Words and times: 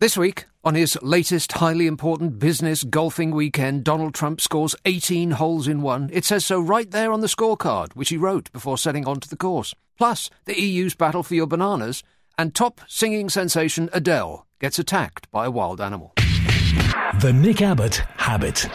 This 0.00 0.16
week, 0.16 0.46
on 0.62 0.76
his 0.76 0.96
latest 1.02 1.50
highly 1.50 1.88
important 1.88 2.38
business 2.38 2.84
golfing 2.84 3.32
weekend, 3.32 3.82
Donald 3.82 4.14
Trump 4.14 4.40
scores 4.40 4.76
18 4.84 5.32
holes 5.32 5.66
in 5.66 5.82
one. 5.82 6.08
It 6.12 6.24
says 6.24 6.46
so 6.46 6.60
right 6.60 6.88
there 6.88 7.10
on 7.10 7.20
the 7.20 7.26
scorecard, 7.26 7.94
which 7.94 8.10
he 8.10 8.16
wrote 8.16 8.52
before 8.52 8.78
setting 8.78 9.08
on 9.08 9.18
to 9.18 9.28
the 9.28 9.36
course. 9.36 9.74
Plus, 9.96 10.30
the 10.44 10.56
EU's 10.56 10.94
battle 10.94 11.24
for 11.24 11.34
your 11.34 11.48
bananas, 11.48 12.04
and 12.38 12.54
top 12.54 12.80
singing 12.86 13.28
sensation 13.28 13.90
Adele 13.92 14.46
gets 14.60 14.78
attacked 14.78 15.28
by 15.32 15.46
a 15.46 15.50
wild 15.50 15.80
animal. 15.80 16.12
The 17.20 17.32
Nick 17.34 17.60
Abbot 17.60 17.96
Habit. 18.18 18.68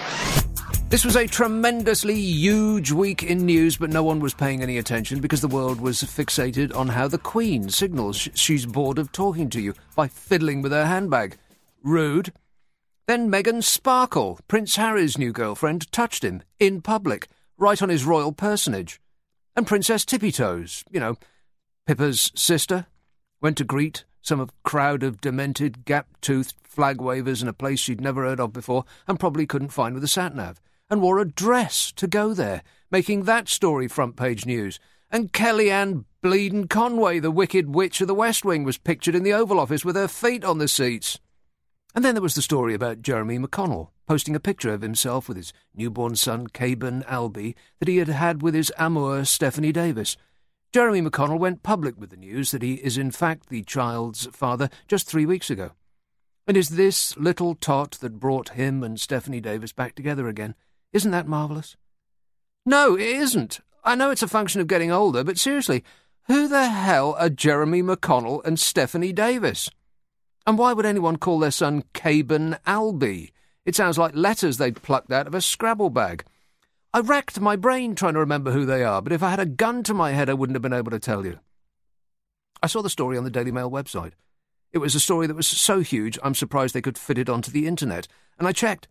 This 0.93 1.05
was 1.05 1.15
a 1.15 1.25
tremendously 1.25 2.13
huge 2.13 2.91
week 2.91 3.23
in 3.23 3.47
news, 3.47 3.77
but 3.77 3.89
no 3.89 4.03
one 4.03 4.19
was 4.19 4.35
paying 4.35 4.61
any 4.61 4.77
attention 4.77 5.21
because 5.21 5.41
the 5.41 5.47
world 5.47 5.81
was 5.81 6.03
fixated 6.03 6.75
on 6.75 6.89
how 6.89 7.07
the 7.07 7.17
Queen 7.17 7.69
signals 7.69 8.29
she's 8.35 8.67
bored 8.67 8.99
of 8.99 9.11
talking 9.11 9.49
to 9.49 9.59
you 9.59 9.73
by 9.95 10.07
fiddling 10.07 10.61
with 10.61 10.71
her 10.71 10.85
handbag. 10.85 11.35
Rude. 11.81 12.31
Then 13.07 13.27
Meghan 13.27 13.63
Sparkle, 13.63 14.39
Prince 14.47 14.75
Harry's 14.75 15.17
new 15.17 15.31
girlfriend, 15.31 15.91
touched 15.91 16.23
him 16.23 16.43
in 16.59 16.79
public, 16.79 17.27
right 17.57 17.81
on 17.81 17.89
his 17.89 18.05
royal 18.05 18.31
personage. 18.31 19.01
And 19.55 19.65
Princess 19.65 20.05
Tippy 20.05 20.31
Toes, 20.31 20.83
you 20.91 20.99
know, 20.99 21.17
Pippa's 21.87 22.31
sister, 22.35 22.85
went 23.41 23.57
to 23.57 23.63
greet 23.63 24.05
some 24.21 24.47
crowd 24.61 25.01
of 25.01 25.21
demented, 25.21 25.85
gap-toothed 25.85 26.53
flag 26.61 27.01
wavers 27.01 27.41
in 27.41 27.47
a 27.47 27.53
place 27.53 27.79
she'd 27.79 27.99
never 27.99 28.25
heard 28.25 28.39
of 28.39 28.53
before 28.53 28.85
and 29.07 29.19
probably 29.19 29.47
couldn't 29.47 29.69
find 29.69 29.95
with 29.95 30.03
a 30.03 30.07
sat-nav 30.07 30.61
and 30.93 31.01
wore 31.01 31.17
a 31.17 31.25
dress 31.25 31.91
to 31.91 32.05
go 32.05 32.35
there, 32.35 32.61
making 32.91 33.23
that 33.23 33.49
story 33.49 33.87
front 33.87 34.15
page 34.15 34.45
news. 34.45 34.79
And 35.09 35.33
Kellyanne 35.33 36.05
Bleeding 36.21 36.67
Conway, 36.67 37.17
the 37.17 37.31
wicked 37.31 37.73
witch 37.73 37.99
of 37.99 38.07
the 38.07 38.13
West 38.13 38.45
Wing, 38.45 38.63
was 38.63 38.77
pictured 38.77 39.15
in 39.15 39.23
the 39.23 39.33
Oval 39.33 39.59
Office 39.59 39.83
with 39.83 39.95
her 39.95 40.07
feet 40.07 40.45
on 40.45 40.59
the 40.59 40.67
seats. 40.67 41.19
And 41.95 42.05
then 42.05 42.13
there 42.13 42.21
was 42.21 42.35
the 42.35 42.43
story 42.43 42.75
about 42.75 43.01
Jeremy 43.01 43.39
McConnell 43.39 43.89
posting 44.07 44.35
a 44.35 44.39
picture 44.39 44.71
of 44.71 44.83
himself 44.83 45.27
with 45.27 45.37
his 45.37 45.51
newborn 45.73 46.15
son, 46.15 46.45
Caben 46.47 47.03
Albi, 47.07 47.55
that 47.79 47.87
he 47.87 47.97
had 47.97 48.09
had 48.09 48.43
with 48.43 48.53
his 48.53 48.71
amour, 48.77 49.25
Stephanie 49.25 49.71
Davis. 49.71 50.15
Jeremy 50.73 51.01
McConnell 51.01 51.39
went 51.39 51.63
public 51.63 51.99
with 51.99 52.11
the 52.11 52.17
news 52.17 52.51
that 52.51 52.61
he 52.61 52.75
is 52.75 52.99
in 52.99 53.09
fact 53.09 53.49
the 53.49 53.63
child's 53.63 54.27
father 54.27 54.69
just 54.87 55.07
three 55.07 55.25
weeks 55.25 55.49
ago. 55.49 55.71
And 56.45 56.55
is 56.55 56.69
this 56.69 57.17
little 57.17 57.55
tot 57.55 57.93
that 58.01 58.19
brought 58.19 58.49
him 58.49 58.83
and 58.83 58.99
Stephanie 58.99 59.41
Davis 59.41 59.71
back 59.71 59.95
together 59.95 60.27
again? 60.27 60.53
Isn't 60.93 61.11
that 61.11 61.27
marvellous? 61.27 61.75
No, 62.65 62.95
it 62.95 63.01
isn't. 63.01 63.59
I 63.83 63.95
know 63.95 64.11
it's 64.11 64.23
a 64.23 64.27
function 64.27 64.61
of 64.61 64.67
getting 64.67 64.91
older, 64.91 65.23
but 65.23 65.37
seriously, 65.37 65.83
who 66.27 66.47
the 66.47 66.69
hell 66.69 67.15
are 67.19 67.29
Jeremy 67.29 67.83
McConnell 67.83 68.45
and 68.45 68.59
Stephanie 68.59 69.11
Davis? 69.11 69.69
And 70.45 70.57
why 70.57 70.71
would 70.71 70.85
anyone 70.85 71.17
call 71.17 71.39
their 71.39 71.51
son 71.51 71.83
Caben 71.93 72.57
Albi? 72.65 73.33
It 73.65 73.75
sounds 73.75 73.97
like 73.97 74.15
letters 74.15 74.57
they'd 74.57 74.81
plucked 74.81 75.11
out 75.11 75.27
of 75.27 75.35
a 75.35 75.41
Scrabble 75.41 75.89
bag. 75.89 76.23
I 76.93 76.99
racked 76.99 77.39
my 77.39 77.55
brain 77.55 77.95
trying 77.95 78.13
to 78.13 78.19
remember 78.19 78.51
who 78.51 78.65
they 78.65 78.83
are, 78.83 79.01
but 79.01 79.13
if 79.13 79.23
I 79.23 79.31
had 79.31 79.39
a 79.39 79.45
gun 79.45 79.83
to 79.83 79.93
my 79.93 80.11
head, 80.11 80.29
I 80.29 80.33
wouldn't 80.33 80.55
have 80.55 80.61
been 80.61 80.73
able 80.73 80.91
to 80.91 80.99
tell 80.99 81.25
you. 81.25 81.39
I 82.61 82.67
saw 82.67 82.81
the 82.81 82.89
story 82.89 83.17
on 83.17 83.23
the 83.23 83.31
Daily 83.31 83.51
Mail 83.51 83.71
website. 83.71 84.11
It 84.71 84.77
was 84.77 84.95
a 84.95 84.99
story 84.99 85.27
that 85.27 85.35
was 85.35 85.47
so 85.47 85.79
huge, 85.79 86.19
I'm 86.23 86.35
surprised 86.35 86.73
they 86.73 86.81
could 86.81 86.97
fit 86.97 87.17
it 87.17 87.29
onto 87.29 87.51
the 87.51 87.67
internet, 87.67 88.07
and 88.37 88.47
I 88.47 88.51
checked. 88.51 88.87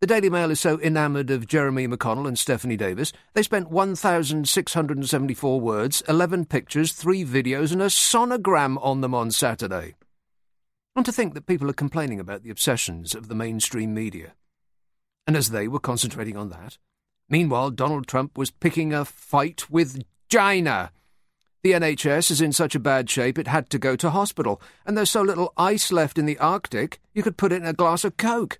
The 0.00 0.06
Daily 0.06 0.30
Mail 0.30 0.50
is 0.50 0.58
so 0.58 0.80
enamoured 0.80 1.30
of 1.30 1.46
Jeremy 1.46 1.86
McConnell 1.86 2.26
and 2.26 2.38
Stephanie 2.38 2.78
Davis, 2.78 3.12
they 3.34 3.42
spent 3.42 3.70
1,674 3.70 5.60
words, 5.60 6.02
11 6.08 6.46
pictures, 6.46 6.92
3 6.92 7.22
videos, 7.26 7.70
and 7.70 7.82
a 7.82 7.86
sonogram 7.86 8.78
on 8.82 9.02
them 9.02 9.14
on 9.14 9.30
Saturday. 9.30 9.96
And 10.96 11.04
to 11.04 11.12
think 11.12 11.34
that 11.34 11.44
people 11.44 11.68
are 11.68 11.74
complaining 11.74 12.18
about 12.18 12.42
the 12.42 12.48
obsessions 12.48 13.14
of 13.14 13.28
the 13.28 13.34
mainstream 13.34 13.92
media. 13.92 14.32
And 15.26 15.36
as 15.36 15.50
they 15.50 15.68
were 15.68 15.78
concentrating 15.78 16.34
on 16.38 16.48
that, 16.48 16.78
meanwhile 17.28 17.68
Donald 17.68 18.06
Trump 18.06 18.38
was 18.38 18.50
picking 18.50 18.94
a 18.94 19.04
fight 19.04 19.68
with 19.68 20.02
China. 20.30 20.92
The 21.62 21.72
NHS 21.72 22.30
is 22.30 22.40
in 22.40 22.54
such 22.54 22.74
a 22.74 22.80
bad 22.80 23.10
shape 23.10 23.38
it 23.38 23.48
had 23.48 23.68
to 23.68 23.78
go 23.78 23.96
to 23.96 24.08
hospital, 24.08 24.62
and 24.86 24.96
there's 24.96 25.10
so 25.10 25.20
little 25.20 25.52
ice 25.58 25.92
left 25.92 26.16
in 26.16 26.24
the 26.24 26.38
Arctic 26.38 27.00
you 27.12 27.22
could 27.22 27.36
put 27.36 27.52
it 27.52 27.56
in 27.56 27.66
a 27.66 27.74
glass 27.74 28.02
of 28.02 28.16
Coke. 28.16 28.58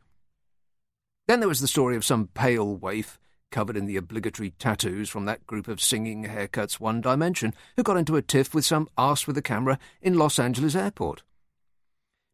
Then 1.31 1.39
there 1.39 1.49
was 1.49 1.61
the 1.61 1.69
story 1.69 1.95
of 1.95 2.05
some 2.05 2.27
pale 2.35 2.77
waif, 2.77 3.17
covered 3.53 3.77
in 3.77 3.87
the 3.87 3.97
obligatory 3.97 4.51
tattoos 4.59 5.09
from 5.09 5.27
that 5.27 5.47
group 5.47 5.69
of 5.69 5.81
singing 5.81 6.25
haircuts 6.25 6.81
One 6.81 7.01
Dimension, 7.01 7.55
who 7.77 7.85
got 7.85 7.97
into 7.97 8.17
a 8.17 8.21
tiff 8.21 8.53
with 8.53 8.65
some 8.65 8.89
arse 8.99 9.29
with 9.29 9.39
a 9.39 9.41
camera 9.41 9.79
in 10.03 10.19
Los 10.19 10.41
Angeles 10.41 10.75
airport. 10.75 11.23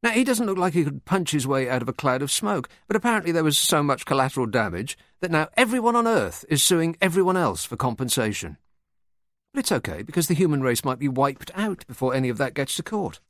Now, 0.02 0.12
he 0.12 0.24
doesn't 0.24 0.46
look 0.46 0.56
like 0.56 0.72
he 0.72 0.82
could 0.82 1.04
punch 1.04 1.32
his 1.32 1.46
way 1.46 1.68
out 1.68 1.82
of 1.82 1.90
a 1.90 1.92
cloud 1.92 2.22
of 2.22 2.32
smoke, 2.32 2.70
but 2.86 2.96
apparently 2.96 3.32
there 3.32 3.44
was 3.44 3.58
so 3.58 3.82
much 3.82 4.06
collateral 4.06 4.46
damage 4.46 4.96
that 5.20 5.30
now 5.30 5.48
everyone 5.58 5.94
on 5.94 6.06
Earth 6.06 6.46
is 6.48 6.62
suing 6.62 6.96
everyone 7.02 7.36
else 7.36 7.66
for 7.66 7.76
compensation. 7.76 8.56
But 9.52 9.60
it's 9.60 9.72
okay, 9.72 10.04
because 10.04 10.28
the 10.28 10.34
human 10.34 10.62
race 10.62 10.86
might 10.86 10.98
be 10.98 11.06
wiped 11.06 11.50
out 11.54 11.86
before 11.86 12.14
any 12.14 12.30
of 12.30 12.38
that 12.38 12.54
gets 12.54 12.76
to 12.76 12.82
court. 12.82 13.20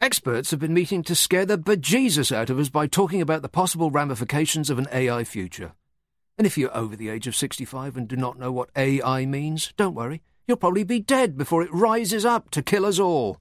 Experts 0.00 0.50
have 0.50 0.60
been 0.60 0.74
meeting 0.74 1.02
to 1.04 1.14
scare 1.14 1.46
the 1.46 1.56
bejesus 1.56 2.30
out 2.30 2.50
of 2.50 2.58
us 2.58 2.68
by 2.68 2.86
talking 2.86 3.22
about 3.22 3.42
the 3.42 3.48
possible 3.48 3.90
ramifications 3.90 4.68
of 4.68 4.78
an 4.78 4.88
AI 4.92 5.24
future. 5.24 5.72
And 6.36 6.46
if 6.46 6.58
you're 6.58 6.76
over 6.76 6.96
the 6.96 7.08
age 7.08 7.26
of 7.26 7.36
65 7.36 7.96
and 7.96 8.08
do 8.08 8.16
not 8.16 8.38
know 8.38 8.52
what 8.52 8.70
AI 8.76 9.24
means, 9.24 9.72
don't 9.76 9.94
worry. 9.94 10.20
You'll 10.46 10.58
probably 10.58 10.84
be 10.84 11.00
dead 11.00 11.38
before 11.38 11.62
it 11.62 11.72
rises 11.72 12.24
up 12.24 12.50
to 12.50 12.62
kill 12.62 12.84
us 12.84 12.98
all. 12.98 13.38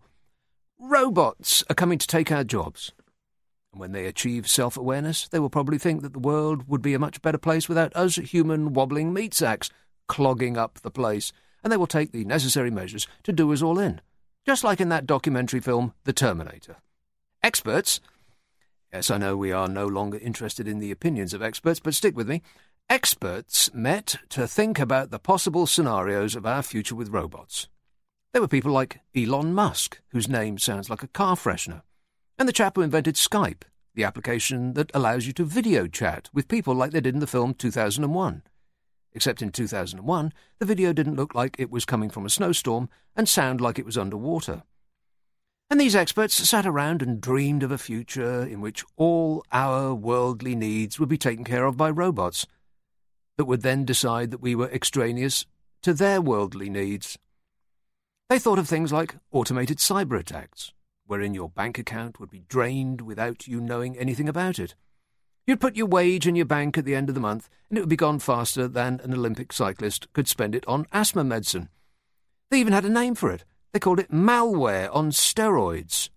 Robots 0.80 1.64
are 1.70 1.76
coming 1.76 1.98
to 1.98 2.08
take 2.08 2.32
our 2.32 2.44
jobs. 2.44 2.94
And 3.74 3.82
when 3.82 3.92
they 3.92 4.06
achieve 4.06 4.48
self 4.48 4.78
awareness, 4.78 5.28
they 5.28 5.40
will 5.40 5.50
probably 5.50 5.80
think 5.80 6.02
that 6.02 6.14
the 6.14 6.20
world 6.20 6.70
would 6.70 6.82
be 6.82 6.94
a 6.94 7.00
much 7.00 7.22
better 7.22 7.40
place 7.40 7.68
without 7.68 7.94
us 7.96 8.16
human 8.16 8.74
wobbling 8.74 9.12
meat 9.12 9.34
sacks 9.34 9.70
clogging 10.08 10.56
up 10.56 10.80
the 10.80 10.92
place, 10.92 11.34
and 11.64 11.74
they 11.74 11.78
will 11.78 11.88
take 11.88 12.12
the 12.12 12.24
necessary 12.26 12.70
measures 12.70 13.08
to 13.24 13.34
do 13.34 13.52
us 13.52 13.62
all 13.62 13.80
in 13.80 14.00
just 14.46 14.64
like 14.64 14.82
in 14.82 14.90
that 14.90 15.06
documentary 15.06 15.60
film, 15.60 15.94
The 16.04 16.14
Terminator. 16.14 16.78
Experts, 17.42 18.00
yes, 18.92 19.10
I 19.10 19.18
know 19.18 19.38
we 19.38 19.52
are 19.52 19.68
no 19.68 19.88
longer 19.88 20.18
interested 20.18 20.68
in 20.68 20.80
the 20.80 20.92
opinions 20.92 21.34
of 21.34 21.42
experts, 21.42 21.80
but 21.80 21.94
stick 21.94 22.16
with 22.16 22.28
me. 22.28 22.42
Experts 22.90 23.74
met 23.74 24.18
to 24.30 24.48
think 24.48 24.80
about 24.80 25.10
the 25.10 25.20
possible 25.20 25.66
scenarios 25.66 26.36
of 26.36 26.46
our 26.46 26.62
future 26.62 26.96
with 26.96 27.10
robots. 27.10 27.70
There 28.34 28.42
were 28.42 28.48
people 28.48 28.72
like 28.72 29.00
Elon 29.16 29.54
Musk, 29.54 30.02
whose 30.10 30.28
name 30.28 30.58
sounds 30.58 30.90
like 30.90 31.04
a 31.04 31.08
car 31.08 31.36
freshener, 31.36 31.84
and 32.38 32.48
the 32.48 32.54
chap 32.54 32.76
who 32.76 32.82
invented 32.82 33.16
Skype, 33.16 33.64
the 33.96 34.04
application 34.04 34.74
that 34.74 34.92
allows 34.94 35.28
you 35.28 35.34
to 35.34 35.46
video 35.46 35.88
chat 35.88 36.30
with 36.34 36.48
people 36.48 36.74
like 36.74 36.92
they 36.92 37.02
did 37.02 37.14
in 37.14 37.20
the 37.20 37.28
film 37.28 37.54
2001 37.54 38.44
except 39.16 39.42
in 39.42 39.52
2001, 39.52 40.34
the 40.60 40.66
video 40.66 40.94
didn't 40.94 41.16
look 41.16 41.36
like 41.36 41.56
it 41.58 41.72
was 41.72 41.86
coming 41.86 42.10
from 42.10 42.26
a 42.26 42.30
snowstorm 42.30 42.90
and 43.16 43.30
sound 43.30 43.62
like 43.62 43.78
it 43.78 43.86
was 43.86 43.98
underwater. 43.98 44.64
And 45.70 45.80
these 45.80 45.96
experts 45.96 46.36
sat 46.36 46.66
around 46.66 47.02
and 47.02 47.20
dreamed 47.20 47.64
of 47.64 47.72
a 47.72 47.78
future 47.78 48.44
in 48.44 48.62
which 48.62 48.84
all 48.96 49.44
our 49.52 49.94
worldly 49.94 50.56
needs 50.56 51.00
would 51.00 51.10
be 51.10 51.18
taken 51.18 51.44
care 51.44 51.66
of 51.66 51.78
by 51.78 51.90
robots 51.90 52.46
that 53.38 53.46
would 53.46 53.62
then 53.62 53.86
decide 53.86 54.32
that 54.32 54.42
we 54.42 54.56
were 54.56 54.70
extraneous 54.70 55.46
to 55.82 55.94
their 55.94 56.22
worldly 56.22 56.70
needs. 56.70 57.18
They 58.30 58.40
thought 58.40 58.60
of 58.60 58.68
things 58.68 58.94
like 58.94 59.16
automated 59.32 59.80
cyber 59.80 60.20
attacks, 60.20 60.74
wherein 61.06 61.34
your 61.34 61.50
bank 61.50 61.78
account 61.80 62.20
would 62.20 62.30
be 62.30 62.44
drained 62.48 63.02
without 63.02 63.48
you 63.48 63.60
knowing 63.60 63.98
anything 63.98 64.30
about 64.30 64.60
it 64.60 64.76
You'd 65.46 65.60
put 65.60 65.76
your 65.76 65.88
wage 65.88 66.26
in 66.26 66.36
your 66.36 66.46
bank 66.46 66.78
at 66.78 66.86
the 66.86 66.96
end 66.96 67.10
of 67.10 67.16
the 67.16 67.22
month, 67.22 67.50
and 67.70 67.78
it 67.78 67.82
would 67.82 67.90
be 67.90 67.98
gone 67.98 68.20
faster 68.20 68.68
than 68.68 69.02
an 69.04 69.14
Olympic 69.14 69.52
cyclist 69.52 70.12
could 70.14 70.28
spend 70.28 70.56
it 70.56 70.66
on 70.68 70.88
asthma 70.94 71.24
medicine. 71.24 71.70
They 72.50 72.60
even 72.60 72.72
had 72.72 72.86
a 72.86 72.90
name 72.90 73.16
for 73.16 73.30
it. 73.30 73.44
They 73.74 73.80
called 73.80 74.00
it 74.00 74.12
malware 74.12 74.90
on 74.94 75.12
steroids. 75.12 76.10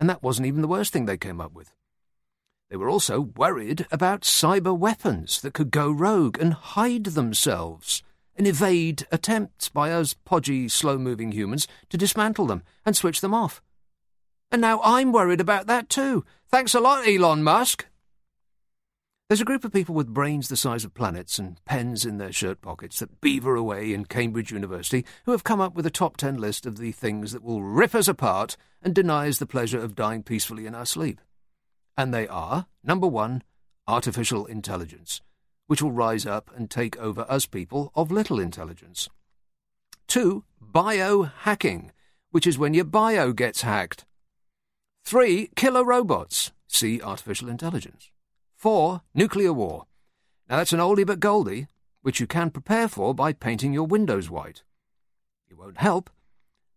And 0.00 0.08
that 0.08 0.22
wasn't 0.22 0.46
even 0.46 0.62
the 0.62 0.68
worst 0.68 0.92
thing 0.92 1.04
they 1.04 1.18
came 1.18 1.40
up 1.40 1.52
with. 1.52 1.72
They 2.70 2.76
were 2.78 2.88
also 2.88 3.20
worried 3.20 3.86
about 3.92 4.22
cyber 4.22 4.76
weapons 4.76 5.42
that 5.42 5.52
could 5.52 5.70
go 5.70 5.90
rogue 5.90 6.38
and 6.40 6.54
hide 6.54 7.04
themselves 7.04 8.02
and 8.36 8.46
evade 8.46 9.06
attempts 9.12 9.68
by 9.68 9.92
us 9.92 10.14
podgy, 10.24 10.68
slow 10.68 10.96
moving 10.96 11.32
humans 11.32 11.68
to 11.90 11.98
dismantle 11.98 12.46
them 12.46 12.62
and 12.86 12.96
switch 12.96 13.20
them 13.20 13.34
off. 13.34 13.60
And 14.50 14.62
now 14.62 14.80
I'm 14.82 15.12
worried 15.12 15.40
about 15.40 15.66
that 15.66 15.90
too. 15.90 16.24
Thanks 16.48 16.74
a 16.74 16.80
lot, 16.80 17.06
Elon 17.06 17.42
Musk. 17.42 17.86
There's 19.32 19.40
a 19.40 19.46
group 19.46 19.64
of 19.64 19.72
people 19.72 19.94
with 19.94 20.12
brains 20.12 20.48
the 20.48 20.58
size 20.58 20.84
of 20.84 20.92
planets 20.92 21.38
and 21.38 21.58
pens 21.64 22.04
in 22.04 22.18
their 22.18 22.32
shirt 22.32 22.60
pockets 22.60 22.98
that 22.98 23.22
beaver 23.22 23.56
away 23.56 23.94
in 23.94 24.04
Cambridge 24.04 24.52
University 24.52 25.06
who 25.24 25.32
have 25.32 25.42
come 25.42 25.58
up 25.58 25.74
with 25.74 25.86
a 25.86 25.90
top 25.90 26.18
ten 26.18 26.36
list 26.36 26.66
of 26.66 26.76
the 26.76 26.92
things 26.92 27.32
that 27.32 27.42
will 27.42 27.62
rip 27.62 27.94
us 27.94 28.08
apart 28.08 28.58
and 28.82 28.94
deny 28.94 29.26
us 29.26 29.38
the 29.38 29.46
pleasure 29.46 29.78
of 29.78 29.94
dying 29.94 30.22
peacefully 30.22 30.66
in 30.66 30.74
our 30.74 30.84
sleep. 30.84 31.18
And 31.96 32.12
they 32.12 32.28
are, 32.28 32.66
number 32.84 33.06
one, 33.06 33.42
artificial 33.88 34.44
intelligence, 34.44 35.22
which 35.66 35.80
will 35.80 35.92
rise 35.92 36.26
up 36.26 36.50
and 36.54 36.70
take 36.70 36.98
over 36.98 37.24
us 37.26 37.46
people 37.46 37.90
of 37.94 38.12
little 38.12 38.38
intelligence. 38.38 39.08
Two, 40.08 40.44
biohacking, 40.62 41.88
which 42.32 42.46
is 42.46 42.58
when 42.58 42.74
your 42.74 42.84
bio 42.84 43.32
gets 43.32 43.62
hacked. 43.62 44.04
Three, 45.06 45.48
killer 45.56 45.86
robots, 45.86 46.52
See 46.72 47.02
artificial 47.02 47.50
intelligence. 47.50 48.11
Four, 48.62 49.02
nuclear 49.12 49.52
war. 49.52 49.86
Now 50.48 50.58
that's 50.58 50.72
an 50.72 50.78
oldie 50.78 51.04
but 51.04 51.18
goldie, 51.18 51.66
which 52.02 52.20
you 52.20 52.28
can 52.28 52.52
prepare 52.52 52.86
for 52.86 53.12
by 53.12 53.32
painting 53.32 53.72
your 53.72 53.88
windows 53.88 54.30
white. 54.30 54.62
It 55.50 55.58
won't 55.58 55.78
help, 55.78 56.08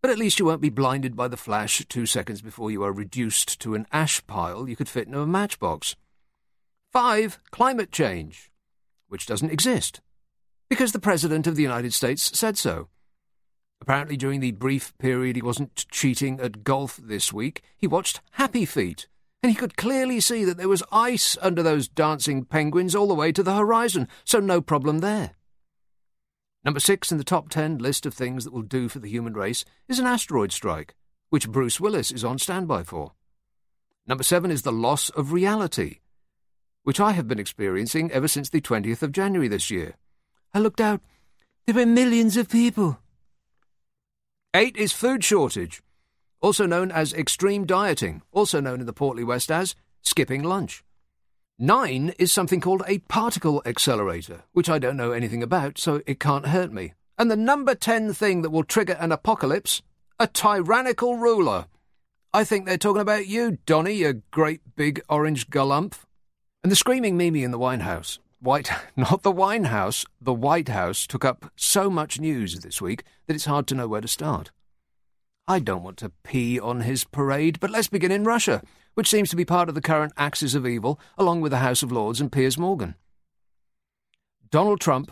but 0.02 0.10
at 0.10 0.18
least 0.18 0.40
you 0.40 0.46
won't 0.46 0.64
be 0.64 0.72
blinded 0.72 1.16
by 1.16 1.28
the 1.28 1.38
flash 1.38 1.86
two 1.88 2.08
seconds 2.08 2.42
before 2.42 2.72
you 2.72 2.82
are 2.82 2.92
reduced 2.92 3.60
to 3.62 3.76
an 3.76 3.86
ash 3.92 4.26
pile 4.26 4.68
you 4.68 4.76
could 4.76 4.90
fit 4.90 5.08
in 5.08 5.14
a 5.14 5.28
matchbox. 5.28 5.96
Five, 6.92 7.38
climate 7.52 7.92
change, 7.92 8.52
which 9.08 9.28
doesn't 9.28 9.52
exist, 9.52 10.02
because 10.68 10.92
the 10.92 10.98
President 10.98 11.46
of 11.46 11.56
the 11.56 11.62
United 11.62 11.94
States 11.94 12.36
said 12.36 12.58
so. 12.58 12.88
Apparently, 13.80 14.18
during 14.18 14.40
the 14.40 14.54
brief 14.54 14.98
period 14.98 15.36
he 15.36 15.42
wasn't 15.44 15.86
cheating 15.92 16.40
at 16.40 16.64
golf 16.64 16.98
this 16.98 17.32
week, 17.32 17.62
he 17.78 17.86
watched 17.86 18.22
Happy 18.32 18.66
Feet, 18.66 19.08
and 19.44 19.52
he 19.52 19.56
could 19.56 19.78
clearly 19.78 20.20
see 20.20 20.44
that 20.44 20.58
there 20.58 20.70
was 20.70 20.84
ice 20.92 21.38
under 21.42 21.62
those 21.62 21.88
dancing 21.88 22.46
penguins 22.46 22.96
all 22.96 23.08
the 23.08 23.14
way 23.14 23.32
to 23.32 23.44
the 23.44 23.56
horizon, 23.56 24.08
so 24.24 24.40
no 24.40 24.62
problem 24.62 25.00
there. 25.00 25.36
Number 26.64 26.80
six 26.80 27.12
in 27.12 27.20
the 27.20 27.24
top 27.24 27.50
ten 27.50 27.78
list 27.78 28.08
of 28.08 28.14
things 28.14 28.44
that 28.44 28.54
will 28.54 28.64
do 28.64 28.90
for 28.90 28.98
the 28.98 29.10
human 29.10 29.34
race 29.34 29.66
is 29.88 30.00
an 30.00 30.08
asteroid 30.08 30.52
strike, 30.52 30.96
which 31.30 31.50
Bruce 31.50 31.80
Willis 31.80 32.12
is 32.12 32.24
on 32.24 32.40
standby 32.40 32.84
for. 32.84 33.12
Number 34.08 34.24
seven 34.24 34.50
is 34.50 34.64
the 34.64 34.72
loss 34.72 35.10
of 35.12 35.32
reality, 35.32 36.00
which 36.84 37.00
I 37.00 37.12
have 37.12 37.28
been 37.28 37.40
experiencing 37.40 38.12
ever 38.12 38.28
since 38.28 38.50
the 38.50 38.62
20th 38.62 39.04
of 39.04 39.12
January 39.12 39.48
this 39.48 39.70
year. 39.70 39.96
I 40.54 40.60
looked 40.60 40.82
out. 40.82 41.02
There 41.66 41.76
were 41.76 41.86
millions 41.86 42.38
of 42.38 42.50
people. 42.50 43.00
Eight 44.56 44.78
is 44.78 44.92
food 44.92 45.24
shortage, 45.24 45.84
also 46.46 46.68
known 46.68 46.92
as 46.92 47.12
extreme 47.12 47.66
dieting, 47.66 48.22
also 48.32 48.60
known 48.60 48.80
in 48.80 48.86
the 48.86 48.94
Portly 48.94 49.24
West 49.24 49.50
as 49.50 49.74
skipping 50.04 50.44
lunch. 50.44 50.84
Nine 51.58 52.14
is 52.20 52.32
something 52.32 52.62
called 52.62 52.84
a 52.86 53.00
particle 53.00 53.64
accelerator, 53.66 54.44
which 54.54 54.70
I 54.70 54.78
don't 54.78 54.96
know 54.96 55.12
anything 55.12 55.42
about, 55.42 55.80
so 55.80 56.04
it 56.06 56.20
can't 56.20 56.50
hurt 56.50 56.72
me. 56.72 56.94
And 57.18 57.32
the 57.32 57.36
number 57.36 57.74
ten 57.74 58.14
thing 58.14 58.44
that 58.44 58.52
will 58.52 58.64
trigger 58.64 58.96
an 59.00 59.12
apocalypse? 59.12 59.82
A 60.20 60.28
tyrannical 60.28 61.18
ruler. 61.18 61.66
I 62.32 62.44
think 62.44 62.68
they're 62.68 62.78
talking 62.78 63.02
about 63.02 63.26
you, 63.26 63.58
Donny, 63.66 63.94
you 63.94 64.22
great 64.30 64.62
big 64.76 65.02
orange 65.10 65.50
galump. 65.50 65.96
And 66.62 66.72
the 66.72 66.76
screaming 66.76 67.18
Mimi 67.18 67.44
in 67.44 67.50
the 67.50 67.58
wine 67.58 67.80
house. 67.80 68.20
White, 68.40 68.70
not 68.96 69.24
the 69.24 69.32
wine 69.32 69.64
house, 69.64 70.06
the 70.22 70.32
White 70.32 70.70
House 70.70 71.08
took 71.08 71.26
up 71.26 71.52
so 71.56 71.90
much 71.90 72.20
news 72.20 72.60
this 72.60 72.84
week 72.84 73.04
that 73.26 73.34
it's 73.34 73.46
hard 73.46 73.66
to 73.66 73.76
know 73.76 73.88
where 73.88 74.02
to 74.02 74.08
start. 74.08 74.52
I 75.48 75.60
don't 75.60 75.84
want 75.84 75.98
to 75.98 76.12
pee 76.24 76.60
on 76.60 76.82
his 76.82 77.04
parade, 77.04 77.60
but 77.60 77.70
let's 77.70 77.88
begin 77.88 78.12
in 78.12 78.24
Russia, 78.24 78.64
which 78.96 79.10
seems 79.10 79.30
to 79.30 79.36
be 79.36 79.46
part 79.46 79.70
of 79.70 79.76
the 79.76 79.82
current 79.82 80.14
axis 80.18 80.56
of 80.56 80.66
evil, 80.66 81.00
along 81.20 81.42
with 81.42 81.52
the 81.52 81.60
House 81.60 81.84
of 81.84 81.92
Lords 81.92 82.20
and 82.20 82.32
Piers 82.32 82.58
Morgan. 82.58 82.96
Donald 84.50 84.80
Trump 84.80 85.12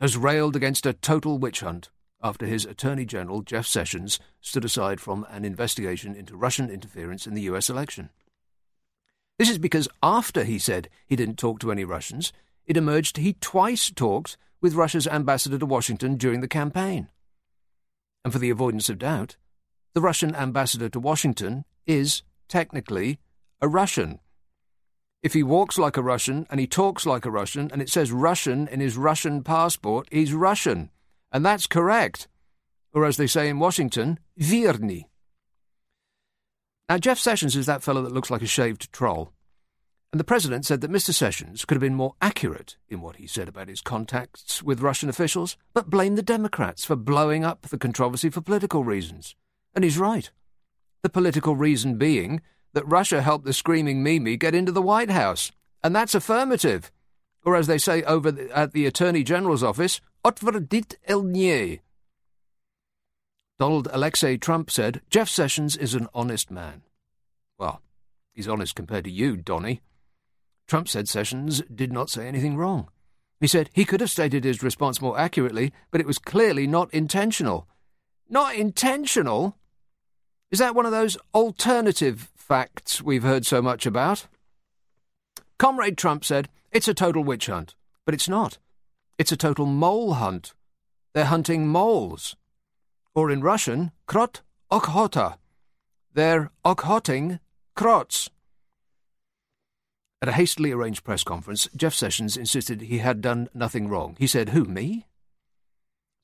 has 0.00 0.16
railed 0.16 0.56
against 0.56 0.86
a 0.86 0.94
total 0.94 1.36
witch 1.36 1.60
hunt 1.60 1.90
after 2.22 2.46
his 2.46 2.64
Attorney 2.64 3.04
General, 3.04 3.42
Jeff 3.42 3.66
Sessions, 3.66 4.18
stood 4.40 4.64
aside 4.64 5.00
from 5.02 5.26
an 5.28 5.44
investigation 5.44 6.14
into 6.14 6.34
Russian 6.34 6.70
interference 6.70 7.26
in 7.26 7.34
the 7.34 7.42
US 7.42 7.68
election. 7.68 8.08
This 9.38 9.50
is 9.50 9.58
because 9.58 9.88
after 10.02 10.44
he 10.44 10.58
said 10.58 10.88
he 11.06 11.16
didn't 11.16 11.38
talk 11.38 11.60
to 11.60 11.70
any 11.70 11.84
Russians, 11.84 12.32
it 12.64 12.78
emerged 12.78 13.18
he 13.18 13.34
twice 13.34 13.90
talked 13.90 14.38
with 14.62 14.74
Russia's 14.74 15.06
ambassador 15.06 15.58
to 15.58 15.66
Washington 15.66 16.16
during 16.16 16.40
the 16.40 16.48
campaign. 16.48 17.08
And 18.24 18.32
for 18.32 18.38
the 18.38 18.48
avoidance 18.48 18.88
of 18.88 18.98
doubt, 18.98 19.36
the 19.94 20.00
Russian 20.00 20.34
ambassador 20.34 20.88
to 20.88 21.00
Washington 21.00 21.64
is, 21.86 22.22
technically, 22.48 23.18
a 23.60 23.68
Russian. 23.68 24.18
If 25.22 25.32
he 25.32 25.42
walks 25.42 25.78
like 25.78 25.96
a 25.96 26.02
Russian 26.02 26.46
and 26.50 26.60
he 26.60 26.66
talks 26.66 27.06
like 27.06 27.24
a 27.24 27.30
Russian 27.30 27.70
and 27.72 27.80
it 27.80 27.88
says 27.88 28.12
Russian 28.12 28.68
in 28.68 28.80
his 28.80 28.96
Russian 28.96 29.42
passport, 29.42 30.08
he's 30.10 30.34
Russian. 30.34 30.90
And 31.32 31.46
that's 31.46 31.66
correct. 31.66 32.28
Or 32.92 33.06
as 33.06 33.16
they 33.16 33.26
say 33.26 33.48
in 33.48 33.58
Washington, 33.58 34.18
Virni. 34.38 35.04
Now, 36.88 36.98
Jeff 36.98 37.18
Sessions 37.18 37.56
is 37.56 37.66
that 37.66 37.82
fellow 37.82 38.02
that 38.02 38.12
looks 38.12 38.30
like 38.30 38.42
a 38.42 38.46
shaved 38.46 38.92
troll. 38.92 39.32
And 40.12 40.20
the 40.20 40.24
president 40.24 40.66
said 40.66 40.80
that 40.82 40.92
Mr. 40.92 41.14
Sessions 41.14 41.64
could 41.64 41.76
have 41.76 41.80
been 41.80 41.94
more 41.94 42.14
accurate 42.20 42.76
in 42.88 43.00
what 43.00 43.16
he 43.16 43.26
said 43.26 43.48
about 43.48 43.68
his 43.68 43.80
contacts 43.80 44.62
with 44.62 44.82
Russian 44.82 45.08
officials, 45.08 45.56
but 45.72 45.90
blamed 45.90 46.18
the 46.18 46.22
Democrats 46.22 46.84
for 46.84 46.94
blowing 46.96 47.44
up 47.44 47.62
the 47.62 47.78
controversy 47.78 48.28
for 48.28 48.40
political 48.40 48.84
reasons. 48.84 49.34
And 49.74 49.84
he's 49.84 49.98
right. 49.98 50.30
The 51.02 51.08
political 51.08 51.56
reason 51.56 51.96
being 51.96 52.40
that 52.72 52.88
Russia 52.88 53.22
helped 53.22 53.44
the 53.44 53.52
screaming 53.52 54.02
Mimi 54.02 54.36
get 54.36 54.54
into 54.54 54.72
the 54.72 54.82
White 54.82 55.10
House, 55.10 55.52
and 55.82 55.94
that's 55.94 56.14
affirmative. 56.14 56.90
Or 57.44 57.56
as 57.56 57.66
they 57.66 57.78
say 57.78 58.02
over 58.04 58.32
the, 58.32 58.56
at 58.56 58.72
the 58.72 58.86
Attorney 58.86 59.22
General's 59.22 59.62
office, 59.62 60.00
otverdit 60.24 60.94
elnie. 61.06 61.80
Donald 63.58 63.88
Alexei 63.92 64.36
Trump 64.36 64.70
said, 64.70 65.00
Jeff 65.10 65.28
Sessions 65.28 65.76
is 65.76 65.94
an 65.94 66.08
honest 66.12 66.50
man. 66.50 66.82
Well, 67.58 67.82
he's 68.32 68.48
honest 68.48 68.74
compared 68.74 69.04
to 69.04 69.10
you, 69.10 69.36
Donny. 69.36 69.80
Trump 70.66 70.88
said 70.88 71.08
Sessions 71.08 71.62
did 71.72 71.92
not 71.92 72.10
say 72.10 72.26
anything 72.26 72.56
wrong. 72.56 72.88
He 73.40 73.46
said 73.46 73.70
he 73.72 73.84
could 73.84 74.00
have 74.00 74.10
stated 74.10 74.44
his 74.44 74.62
response 74.62 75.00
more 75.00 75.18
accurately, 75.18 75.72
but 75.90 76.00
it 76.00 76.06
was 76.06 76.18
clearly 76.18 76.66
not 76.66 76.92
intentional. 76.92 77.68
Not 78.28 78.56
intentional? 78.56 79.56
Is 80.54 80.60
that 80.60 80.76
one 80.76 80.86
of 80.86 80.92
those 80.92 81.18
alternative 81.34 82.30
facts 82.36 83.02
we've 83.02 83.24
heard 83.24 83.44
so 83.44 83.60
much 83.60 83.86
about? 83.86 84.28
Comrade 85.58 85.98
Trump 85.98 86.24
said, 86.24 86.48
It's 86.70 86.86
a 86.86 86.94
total 86.94 87.24
witch 87.24 87.46
hunt. 87.46 87.74
But 88.04 88.14
it's 88.14 88.28
not. 88.28 88.58
It's 89.18 89.32
a 89.32 89.36
total 89.36 89.66
mole 89.66 90.14
hunt. 90.14 90.54
They're 91.12 91.24
hunting 91.24 91.66
moles. 91.66 92.36
Or 93.16 93.32
in 93.32 93.40
Russian, 93.40 93.90
krot 94.06 94.42
okhota. 94.70 95.38
They're 96.12 96.52
okhotting 96.64 97.40
krots. 97.76 98.30
At 100.22 100.28
a 100.28 100.32
hastily 100.38 100.70
arranged 100.70 101.02
press 101.02 101.24
conference, 101.24 101.68
Jeff 101.74 101.94
Sessions 101.94 102.36
insisted 102.36 102.82
he 102.82 102.98
had 102.98 103.20
done 103.20 103.48
nothing 103.54 103.88
wrong. 103.88 104.14
He 104.20 104.28
said, 104.28 104.50
Who, 104.50 104.66
me? 104.66 105.06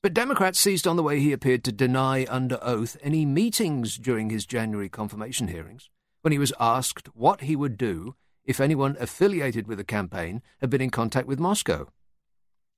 But 0.03 0.13
Democrats 0.13 0.59
seized 0.59 0.87
on 0.87 0.95
the 0.95 1.03
way 1.03 1.19
he 1.19 1.31
appeared 1.31 1.63
to 1.63 1.71
deny 1.71 2.25
under 2.29 2.57
oath 2.61 2.97
any 3.03 3.25
meetings 3.25 3.97
during 3.97 4.29
his 4.29 4.47
January 4.47 4.89
confirmation 4.89 5.47
hearings, 5.47 5.89
when 6.21 6.31
he 6.31 6.39
was 6.39 6.53
asked 6.59 7.07
what 7.13 7.41
he 7.41 7.55
would 7.55 7.77
do 7.77 8.15
if 8.43 8.59
anyone 8.59 8.97
affiliated 8.99 9.67
with 9.67 9.77
the 9.77 9.83
campaign 9.83 10.41
had 10.59 10.71
been 10.71 10.81
in 10.81 10.89
contact 10.89 11.27
with 11.27 11.39
Moscow. 11.39 11.87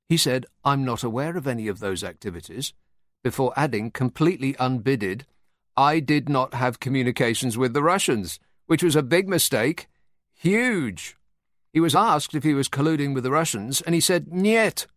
He 0.10 0.18
said, 0.18 0.46
I'm 0.66 0.84
not 0.84 1.04
aware 1.04 1.38
of 1.38 1.48
any 1.48 1.70
of 1.70 1.80
those 1.80 2.04
activities, 2.04 2.74
before 3.24 3.54
adding, 3.56 3.90
completely 3.90 4.58
unbidded, 4.58 5.26
I 5.78 6.02
did 6.02 6.28
not 6.28 6.54
have 6.54 6.82
communications 6.82 7.58
with 7.58 7.74
the 7.74 7.82
Russians, 7.82 8.38
which 8.68 8.84
was 8.84 8.98
a 8.98 9.02
big 9.02 9.30
mistake. 9.30 9.88
Huge. 10.36 11.16
He 11.72 11.80
was 11.80 11.96
asked 11.96 12.36
if 12.36 12.44
he 12.44 12.54
was 12.54 12.68
colluding 12.68 13.14
with 13.14 13.24
the 13.24 13.32
Russians, 13.32 13.82
and 13.82 13.96
he 13.96 14.02
said, 14.02 14.28
Niet. 14.34 14.88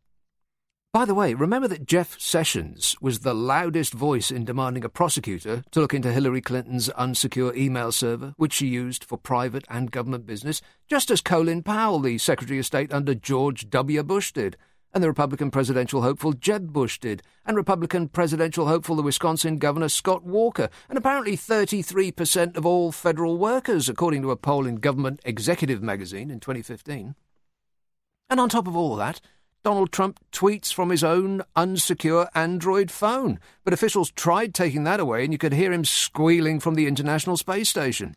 By 0.97 1.05
the 1.05 1.15
way, 1.15 1.35
remember 1.35 1.69
that 1.69 1.85
Jeff 1.85 2.19
Sessions 2.19 2.97
was 3.03 3.19
the 3.19 3.35
loudest 3.35 3.93
voice 3.93 4.31
in 4.31 4.47
demanding 4.47 4.83
a 4.83 4.89
prosecutor 4.89 5.63
to 5.73 5.81
look 5.81 5.93
into 5.93 6.11
Hillary 6.11 6.41
Clinton's 6.41 6.89
unsecure 6.99 7.55
email 7.55 7.93
server, 7.93 8.33
which 8.39 8.55
she 8.55 8.69
used 8.69 9.05
for 9.05 9.19
private 9.19 9.67
and 9.69 9.91
government 9.91 10.25
business, 10.25 10.63
just 10.89 11.11
as 11.11 11.21
Colin 11.21 11.63
Powell, 11.63 12.01
the 12.01 12.17
Secretary 12.17 12.59
of 12.59 12.65
State 12.65 12.95
under 12.95 13.15
George 13.15 13.69
W. 13.69 14.03
Bush, 14.05 14.33
did, 14.33 14.57
and 14.95 15.05
the 15.05 15.09
Republican 15.09 15.51
presidential 15.51 16.01
hopeful 16.01 16.33
Jeb 16.33 16.73
Bush 16.73 16.99
did, 16.99 17.23
and 17.45 17.59
Republican 17.59 18.09
presidential 18.09 18.67
hopeful 18.67 18.97
the 18.97 19.03
Wisconsin 19.03 19.59
Governor 19.59 19.91
Scott 19.91 20.25
Walker, 20.25 20.71
and 20.89 20.97
apparently 20.97 21.37
33% 21.37 22.57
of 22.57 22.65
all 22.65 22.91
federal 22.91 23.37
workers, 23.37 23.91
according 23.91 24.23
to 24.23 24.31
a 24.31 24.37
poll 24.37 24.67
in 24.67 24.77
Government 24.77 25.21
Executive 25.27 25.83
magazine 25.83 26.31
in 26.31 26.41
2015. 26.41 27.15
And 28.29 28.41
on 28.41 28.49
top 28.49 28.67
of 28.67 28.75
all 28.75 28.97
that, 28.97 29.21
Donald 29.67 29.91
Trump 29.91 30.21
tweets 30.31 30.73
from 30.73 30.91
his 30.91 31.03
own 31.03 31.43
unsecure 31.57 32.29
Android 32.37 32.89
phone, 32.89 33.41
but 33.65 33.75
officials 33.75 34.13
tried 34.13 34.55
taking 34.55 34.85
that 34.85 35.01
away 35.01 35.25
and 35.25 35.33
you 35.33 35.39
could 35.39 35.53
hear 35.53 35.73
him 35.73 35.85
squealing 35.85 36.61
from 36.61 36.77
the 36.77 36.87
International 36.87 37.37
Space 37.37 37.69
Station. 37.69 38.15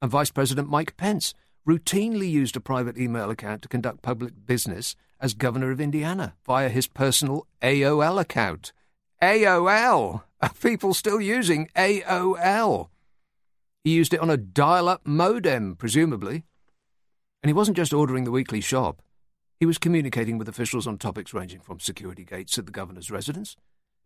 And 0.00 0.08
Vice 0.08 0.30
President 0.30 0.70
Mike 0.70 0.96
Pence 0.96 1.34
routinely 1.66 2.30
used 2.30 2.54
a 2.54 2.60
private 2.60 2.96
email 2.96 3.28
account 3.28 3.62
to 3.62 3.68
conduct 3.68 4.02
public 4.02 4.46
business 4.46 4.94
as 5.18 5.34
governor 5.34 5.72
of 5.72 5.80
Indiana 5.80 6.36
via 6.46 6.68
his 6.68 6.86
personal 6.86 7.48
AOL 7.60 8.20
account. 8.20 8.72
AOL! 9.20 10.22
Are 10.40 10.52
people 10.62 10.94
still 10.94 11.20
using 11.20 11.68
AOL? 11.74 12.86
He 13.82 13.90
used 13.90 14.14
it 14.14 14.20
on 14.20 14.30
a 14.30 14.36
dial 14.36 14.88
up 14.88 15.04
modem, 15.04 15.74
presumably. 15.74 16.44
And 17.42 17.48
he 17.48 17.52
wasn't 17.52 17.76
just 17.76 17.92
ordering 17.92 18.22
the 18.22 18.30
weekly 18.30 18.60
shop. 18.60 19.02
He 19.60 19.66
was 19.66 19.78
communicating 19.78 20.38
with 20.38 20.48
officials 20.48 20.86
on 20.86 20.98
topics 20.98 21.32
ranging 21.32 21.60
from 21.60 21.80
security 21.80 22.24
gates 22.24 22.58
at 22.58 22.66
the 22.66 22.72
governor's 22.72 23.10
residence, 23.10 23.56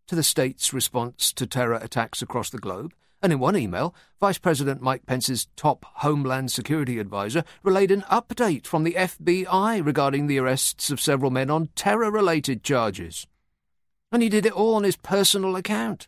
to 0.06 0.14
the 0.14 0.22
state's 0.22 0.72
response 0.72 1.32
to 1.34 1.46
terror 1.46 1.74
attacks 1.82 2.22
across 2.22 2.50
the 2.50 2.58
globe, 2.58 2.94
And 3.20 3.32
in 3.32 3.40
one 3.40 3.56
email, 3.56 3.94
Vice 4.20 4.38
President 4.38 4.80
Mike 4.80 5.04
Pence's 5.04 5.48
top 5.56 5.84
Homeland 5.96 6.52
Security 6.52 7.00
advisor 7.00 7.42
relayed 7.64 7.90
an 7.90 8.02
update 8.02 8.64
from 8.64 8.84
the 8.84 8.92
FBI 8.92 9.84
regarding 9.84 10.26
the 10.26 10.38
arrests 10.38 10.90
of 10.90 11.00
several 11.00 11.30
men 11.30 11.50
on 11.50 11.70
terror 11.74 12.10
related 12.10 12.62
charges. 12.62 13.26
And 14.12 14.22
he 14.22 14.28
did 14.28 14.46
it 14.46 14.52
all 14.52 14.74
on 14.74 14.84
his 14.84 14.96
personal 14.96 15.56
account, 15.56 16.06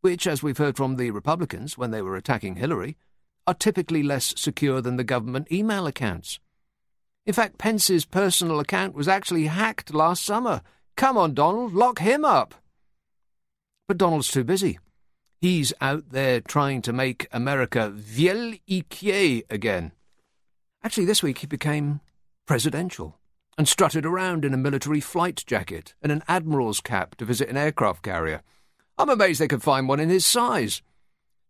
which, 0.00 0.26
as 0.26 0.42
we've 0.42 0.58
heard 0.58 0.76
from 0.76 0.96
the 0.96 1.12
Republicans 1.12 1.78
when 1.78 1.92
they 1.92 2.02
were 2.02 2.16
attacking 2.16 2.56
Hillary, 2.56 2.96
are 3.46 3.54
typically 3.54 4.02
less 4.02 4.34
secure 4.36 4.80
than 4.80 4.96
the 4.96 5.04
government 5.04 5.50
email 5.50 5.86
accounts. 5.86 6.40
In 7.24 7.32
fact, 7.32 7.58
Pence's 7.58 8.04
personal 8.04 8.58
account 8.58 8.94
was 8.94 9.06
actually 9.06 9.46
hacked 9.46 9.94
last 9.94 10.24
summer. 10.24 10.60
Come 10.96 11.16
on, 11.16 11.34
Donald, 11.34 11.72
lock 11.72 12.00
him 12.00 12.24
up. 12.24 12.54
But 13.86 13.98
Donald's 13.98 14.28
too 14.28 14.44
busy. 14.44 14.78
He's 15.40 15.72
out 15.80 16.10
there 16.10 16.40
trying 16.40 16.82
to 16.82 16.92
make 16.92 17.28
America 17.32 17.90
vieille 17.90 18.54
again. 19.50 19.92
Actually, 20.82 21.04
this 21.04 21.22
week 21.22 21.38
he 21.38 21.46
became 21.46 22.00
presidential 22.46 23.18
and 23.56 23.68
strutted 23.68 24.04
around 24.04 24.44
in 24.44 24.54
a 24.54 24.56
military 24.58 25.00
flight 25.00 25.44
jacket 25.46 25.94
and 26.02 26.10
an 26.10 26.22
admiral's 26.26 26.80
cap 26.80 27.14
to 27.16 27.24
visit 27.24 27.48
an 27.48 27.56
aircraft 27.56 28.02
carrier. 28.02 28.42
I'm 28.98 29.10
amazed 29.10 29.40
they 29.40 29.48
could 29.48 29.62
find 29.62 29.88
one 29.88 30.00
in 30.00 30.08
his 30.08 30.26
size. 30.26 30.82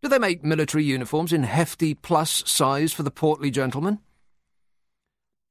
Do 0.03 0.09
they 0.09 0.19
make 0.19 0.45
military 0.45 0.85
uniforms 0.85 1.33
in 1.33 1.45
hefty 1.45 1.95
plus 1.95 2.43
size 2.47 2.93
for 2.93 3.05
the 3.05 3.11
portly 3.11 3.51
gentleman? 3.51 4.01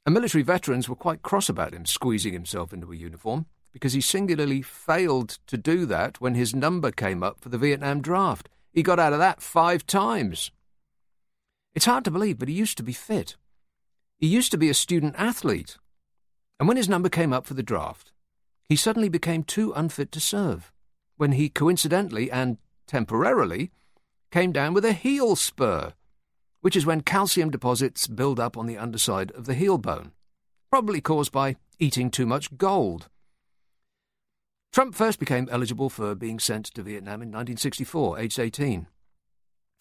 And 0.06 0.14
military 0.14 0.44
veterans 0.44 0.90
were 0.90 0.96
quite 0.96 1.22
cross 1.22 1.50
about 1.50 1.74
him 1.74 1.86
squeezing 1.86 2.34
himself 2.34 2.74
into 2.74 2.92
a 2.92 2.96
uniform 2.96 3.46
because 3.72 3.94
he 3.94 4.02
singularly 4.02 4.62
failed 4.62 5.38
to 5.48 5.58
do 5.58 5.86
that 5.86 6.20
when 6.20 6.36
his 6.36 6.56
number 6.56 6.92
came 6.92 7.24
up 7.24 7.40
for 7.40 7.50
the 7.50 7.58
Vietnam 7.58 8.02
draft. 8.02 8.50
He 8.74 8.84
got 8.84 9.00
out 9.00 9.14
of 9.14 9.20
that 9.20 9.42
five 9.42 9.86
times. 9.86 10.52
It's 11.74 11.86
hard 11.86 12.04
to 12.06 12.12
believe, 12.12 12.40
but 12.40 12.50
he 12.50 12.54
used 12.54 12.78
to 12.78 12.84
be 12.84 12.94
fit. 12.94 13.38
He 14.18 14.28
used 14.28 14.52
to 14.52 14.58
be 14.58 14.70
a 14.70 14.74
student 14.74 15.16
athlete. 15.18 15.78
And 16.60 16.68
when 16.68 16.78
his 16.78 16.90
number 16.90 17.10
came 17.10 17.34
up 17.34 17.46
for 17.46 17.54
the 17.54 17.64
draft, 17.64 18.12
he 18.68 18.76
suddenly 18.76 19.10
became 19.10 19.44
too 19.44 19.74
unfit 19.74 20.12
to 20.14 20.20
serve, 20.20 20.72
when 21.18 21.34
he 21.34 21.50
coincidentally 21.50 22.32
and 22.32 22.58
temporarily 22.88 23.72
came 24.32 24.52
down 24.52 24.74
with 24.74 24.86
a 24.86 24.94
heel 24.94 25.36
spur, 25.36 25.94
which 26.62 26.76
is 26.76 26.86
when 26.86 27.02
calcium 27.02 27.50
deposits 27.50 28.08
build 28.08 28.40
up 28.40 28.58
on 28.58 28.68
the 28.68 28.78
underside 28.78 29.32
of 29.32 29.46
the 29.46 29.54
heel 29.54 29.78
bone, 29.78 30.12
probably 30.72 31.02
caused 31.02 31.32
by 31.32 31.56
eating 31.80 32.10
too 32.10 32.26
much 32.26 32.58
gold. 32.58 33.10
Trump 34.72 34.96
first 34.96 35.20
became 35.20 35.50
eligible 35.52 35.90
for 35.90 36.16
being 36.16 36.40
sent 36.40 36.66
to 36.66 36.82
Vietnam 36.82 37.22
in 37.22 37.28
1964, 37.28 38.20
aged 38.20 38.40
18. 38.40 38.88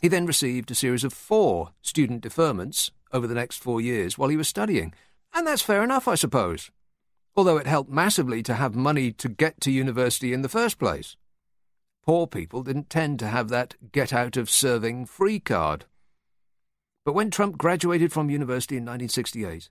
He 0.02 0.08
then 0.08 0.26
received 0.26 0.70
a 0.70 0.74
series 0.74 1.04
of 1.04 1.12
four 1.12 1.70
student 1.82 2.24
deferments 2.24 2.90
over 3.12 3.26
the 3.26 3.34
next 3.34 3.58
four 3.58 3.80
years 3.80 4.18
while 4.18 4.30
he 4.30 4.36
was 4.36 4.48
studying, 4.48 4.92
and 5.34 5.46
that's 5.46 5.62
fair 5.62 5.84
enough, 5.84 6.08
I 6.08 6.14
suppose. 6.16 6.70
Although 7.36 7.58
it 7.58 7.66
helped 7.66 7.90
massively 7.90 8.42
to 8.42 8.54
have 8.54 8.74
money 8.74 9.12
to 9.12 9.28
get 9.28 9.60
to 9.60 9.70
university 9.70 10.32
in 10.32 10.42
the 10.42 10.48
first 10.48 10.78
place. 10.78 11.16
Poor 12.04 12.26
people 12.26 12.62
didn't 12.62 12.90
tend 12.90 13.18
to 13.18 13.28
have 13.28 13.50
that 13.50 13.92
get 13.92 14.12
out 14.12 14.36
of 14.36 14.50
serving 14.50 15.06
free 15.06 15.38
card. 15.38 15.84
But 17.04 17.14
when 17.14 17.30
Trump 17.30 17.56
graduated 17.56 18.12
from 18.12 18.30
university 18.30 18.76
in 18.76 18.84
1968 18.84 19.70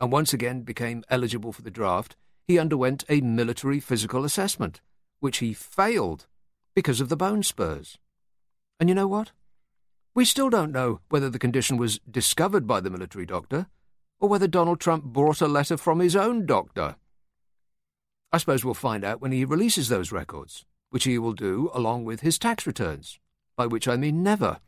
and 0.00 0.10
once 0.10 0.32
again 0.32 0.62
became 0.62 1.04
eligible 1.10 1.52
for 1.52 1.62
the 1.62 1.70
draft, 1.70 2.16
he 2.46 2.58
underwent 2.58 3.04
a 3.08 3.20
military 3.20 3.80
physical 3.80 4.24
assessment, 4.24 4.80
which 5.20 5.38
he 5.38 5.52
failed 5.52 6.26
because 6.74 7.00
of 7.00 7.08
the 7.08 7.16
bone 7.16 7.42
spurs. 7.42 7.98
And 8.78 8.88
you 8.88 8.94
know 8.94 9.06
what? 9.06 9.32
We 10.14 10.24
still 10.24 10.50
don't 10.50 10.72
know 10.72 11.00
whether 11.10 11.30
the 11.30 11.38
condition 11.38 11.76
was 11.76 12.00
discovered 12.10 12.66
by 12.66 12.80
the 12.80 12.90
military 12.90 13.26
doctor 13.26 13.66
or 14.18 14.28
whether 14.28 14.48
Donald 14.48 14.80
Trump 14.80 15.04
brought 15.04 15.40
a 15.40 15.48
letter 15.48 15.76
from 15.76 16.00
his 16.00 16.16
own 16.16 16.46
doctor. 16.46 16.96
I 18.32 18.38
suppose 18.38 18.64
we'll 18.64 18.74
find 18.74 19.04
out 19.04 19.20
when 19.20 19.32
he 19.32 19.44
releases 19.44 19.88
those 19.88 20.12
records, 20.12 20.64
which 20.90 21.04
he 21.04 21.18
will 21.18 21.32
do 21.32 21.70
along 21.74 22.04
with 22.04 22.20
his 22.20 22.38
tax 22.38 22.66
returns, 22.66 23.18
by 23.56 23.66
which 23.66 23.88
I 23.88 23.96
mean 23.96 24.22
never. 24.22 24.60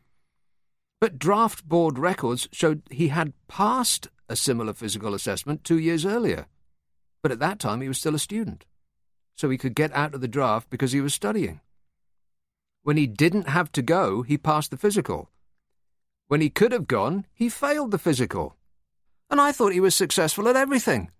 But 1.03 1.19
draft 1.19 1.67
board 1.67 1.99
records 1.99 2.47
showed 2.53 2.83
he 2.89 3.09
had 3.09 3.33
passed 3.49 4.07
a 4.29 4.37
similar 4.37 4.73
physical 4.73 5.13
assessment 5.13 5.65
two 5.65 5.77
years 5.77 6.05
earlier 6.05 6.47
but 7.23 7.31
at 7.31 7.39
that 7.39 7.57
time 7.57 7.81
he 7.81 7.87
was 7.87 7.97
still 7.97 8.13
a 8.13 8.19
student, 8.19 8.65
so 9.35 9.49
he 9.49 9.57
could 9.57 9.73
get 9.73 9.93
out 9.93 10.13
of 10.13 10.21
the 10.21 10.27
draft 10.27 10.69
because 10.69 10.91
he 10.91 11.01
was 11.01 11.13
studying. 11.13 11.61
When 12.83 12.97
he 12.97 13.07
didn't 13.07 13.47
have 13.47 13.71
to 13.71 13.81
go, 13.81 14.21
he 14.21 14.37
passed 14.37 14.69
the 14.69 14.77
physical. 14.77 15.31
When 16.27 16.41
he 16.41 16.49
could 16.49 16.73
have 16.73 16.85
gone, 16.85 17.25
he 17.33 17.47
failed 17.47 17.91
the 17.91 17.97
physical. 17.97 18.57
And 19.29 19.39
I 19.39 19.53
thought 19.53 19.71
he 19.71 19.79
was 19.79 19.95
successful 19.95 20.49
at 20.49 20.57
everything. 20.57 21.11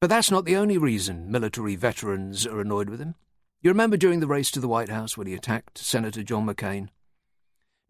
But 0.00 0.10
that's 0.10 0.30
not 0.30 0.44
the 0.44 0.56
only 0.56 0.78
reason 0.78 1.30
military 1.30 1.74
veterans 1.74 2.46
are 2.46 2.60
annoyed 2.60 2.88
with 2.88 3.00
him. 3.00 3.16
You 3.60 3.70
remember 3.70 3.96
during 3.96 4.20
the 4.20 4.28
race 4.28 4.50
to 4.52 4.60
the 4.60 4.68
White 4.68 4.90
House 4.90 5.16
when 5.16 5.26
he 5.26 5.34
attacked 5.34 5.78
Senator 5.78 6.22
John 6.22 6.46
McCain? 6.46 6.88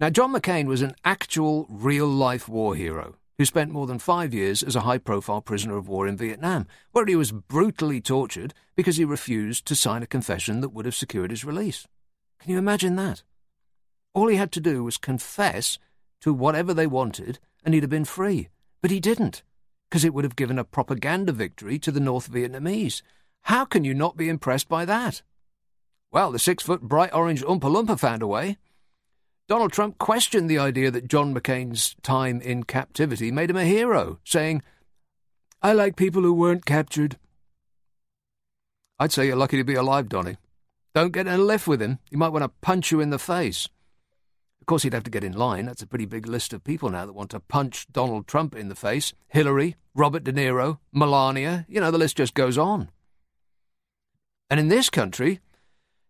Now, 0.01 0.11
John 0.11 0.33
McCain 0.33 0.67
was 0.67 0.83
an 0.83 0.95
actual, 1.05 1.67
real 1.71 2.09
life 2.09 2.49
war 2.49 2.75
hero 2.75 3.15
who 3.39 3.45
spent 3.45 3.71
more 3.71 3.87
than 3.87 3.99
five 3.99 4.33
years 4.35 4.63
as 4.63 4.77
a 4.77 4.81
high 4.81 4.99
profile 4.99 5.41
prisoner 5.41 5.77
of 5.77 5.89
war 5.89 6.07
in 6.07 6.17
Vietnam, 6.17 6.67
where 6.93 7.07
he 7.07 7.17
was 7.17 7.33
brutally 7.33 8.01
tortured 8.01 8.55
because 8.77 8.97
he 8.97 9.05
refused 9.05 9.67
to 9.67 9.75
sign 9.75 10.03
a 10.03 10.07
confession 10.07 10.61
that 10.61 10.71
would 10.71 10.85
have 10.85 10.95
secured 10.95 11.31
his 11.31 11.45
release. 11.45 11.87
Can 12.41 12.53
you 12.53 12.59
imagine 12.59 12.97
that? 12.97 13.23
All 14.15 14.29
he 14.29 14.37
had 14.37 14.53
to 14.53 14.61
do 14.61 14.85
was 14.85 14.97
confess 14.97 15.79
to 16.21 16.33
whatever 16.33 16.73
they 16.73 16.87
wanted, 16.87 17.39
and 17.65 17.75
he'd 17.75 17.83
have 17.83 17.91
been 17.91 18.05
free. 18.05 18.49
But 18.83 18.91
he 18.91 19.01
didn't, 19.01 19.43
because 19.89 20.05
it 20.05 20.15
would 20.15 20.25
have 20.25 20.37
given 20.37 20.59
a 20.59 20.65
propaganda 20.65 21.33
victory 21.33 21.79
to 21.81 21.91
the 21.91 22.01
North 22.01 22.31
Vietnamese. 22.31 23.03
How 23.43 23.65
can 23.65 23.85
you 23.85 23.95
not 23.95 24.17
be 24.17 24.29
impressed 24.29 24.69
by 24.69 24.85
that? 24.85 25.23
Well, 26.13 26.31
the 26.31 26.39
six 26.39 26.63
foot 26.63 26.83
bright 26.83 27.13
orange 27.13 27.43
Oompa 27.43 27.63
Loompa 27.63 27.99
found 27.99 28.23
a 28.23 28.27
way. 28.27 28.59
Donald 29.47 29.73
Trump 29.73 29.99
questioned 29.99 30.49
the 30.49 30.59
idea 30.59 30.91
that 30.91 31.09
John 31.09 31.35
McCain's 31.35 31.95
time 32.03 32.41
in 32.41 32.65
captivity 32.65 33.31
made 33.31 33.51
him 33.51 33.57
a 33.57 33.65
hero, 33.65 34.19
saying, 34.25 34.63
I 35.61 35.73
like 35.73 35.97
people 35.97 36.23
who 36.23 36.33
weren't 36.33 36.65
captured. 36.65 37.19
I'd 38.99 39.13
say 39.13 39.27
you're 39.27 39.37
lucky 39.37 39.59
to 39.59 39.65
be 39.65 39.75
alive, 39.75 40.09
Donny. 40.09 40.37
Don't 40.95 41.13
get 41.13 41.27
in 41.27 41.33
a 41.35 41.39
lift 41.39 41.67
with 41.67 41.83
him. 41.83 41.99
He 42.09 42.17
might 42.17 42.29
want 42.29 42.45
to 42.45 42.49
punch 42.63 42.91
you 42.91 43.01
in 43.01 43.11
the 43.11 43.19
face. 43.19 43.69
Of 44.61 44.67
course, 44.67 44.83
he'd 44.83 44.95
have 44.95 45.05
to 45.05 45.11
get 45.11 45.25
in 45.25 45.33
line. 45.33 45.67
That's 45.67 45.83
a 45.83 45.87
pretty 45.87 46.07
big 46.07 46.27
list 46.27 46.55
of 46.55 46.65
people 46.65 46.89
now 46.89 47.05
that 47.05 47.13
want 47.13 47.31
to 47.33 47.41
punch 47.41 47.87
Donald 47.93 48.27
Trump 48.27 48.55
in 48.55 48.71
the 48.71 48.75
face. 48.75 49.13
Hillary, 49.29 49.77
Robert 49.95 50.25
De 50.25 50.33
Niro, 50.33 50.79
Melania, 50.91 51.67
you 51.69 51.81
know, 51.81 51.91
the 51.91 51.99
list 51.99 52.17
just 52.17 52.33
goes 52.33 52.57
on. 52.57 52.91
And 54.49 54.59
in 54.59 54.69
this 54.69 54.89
country, 54.89 55.41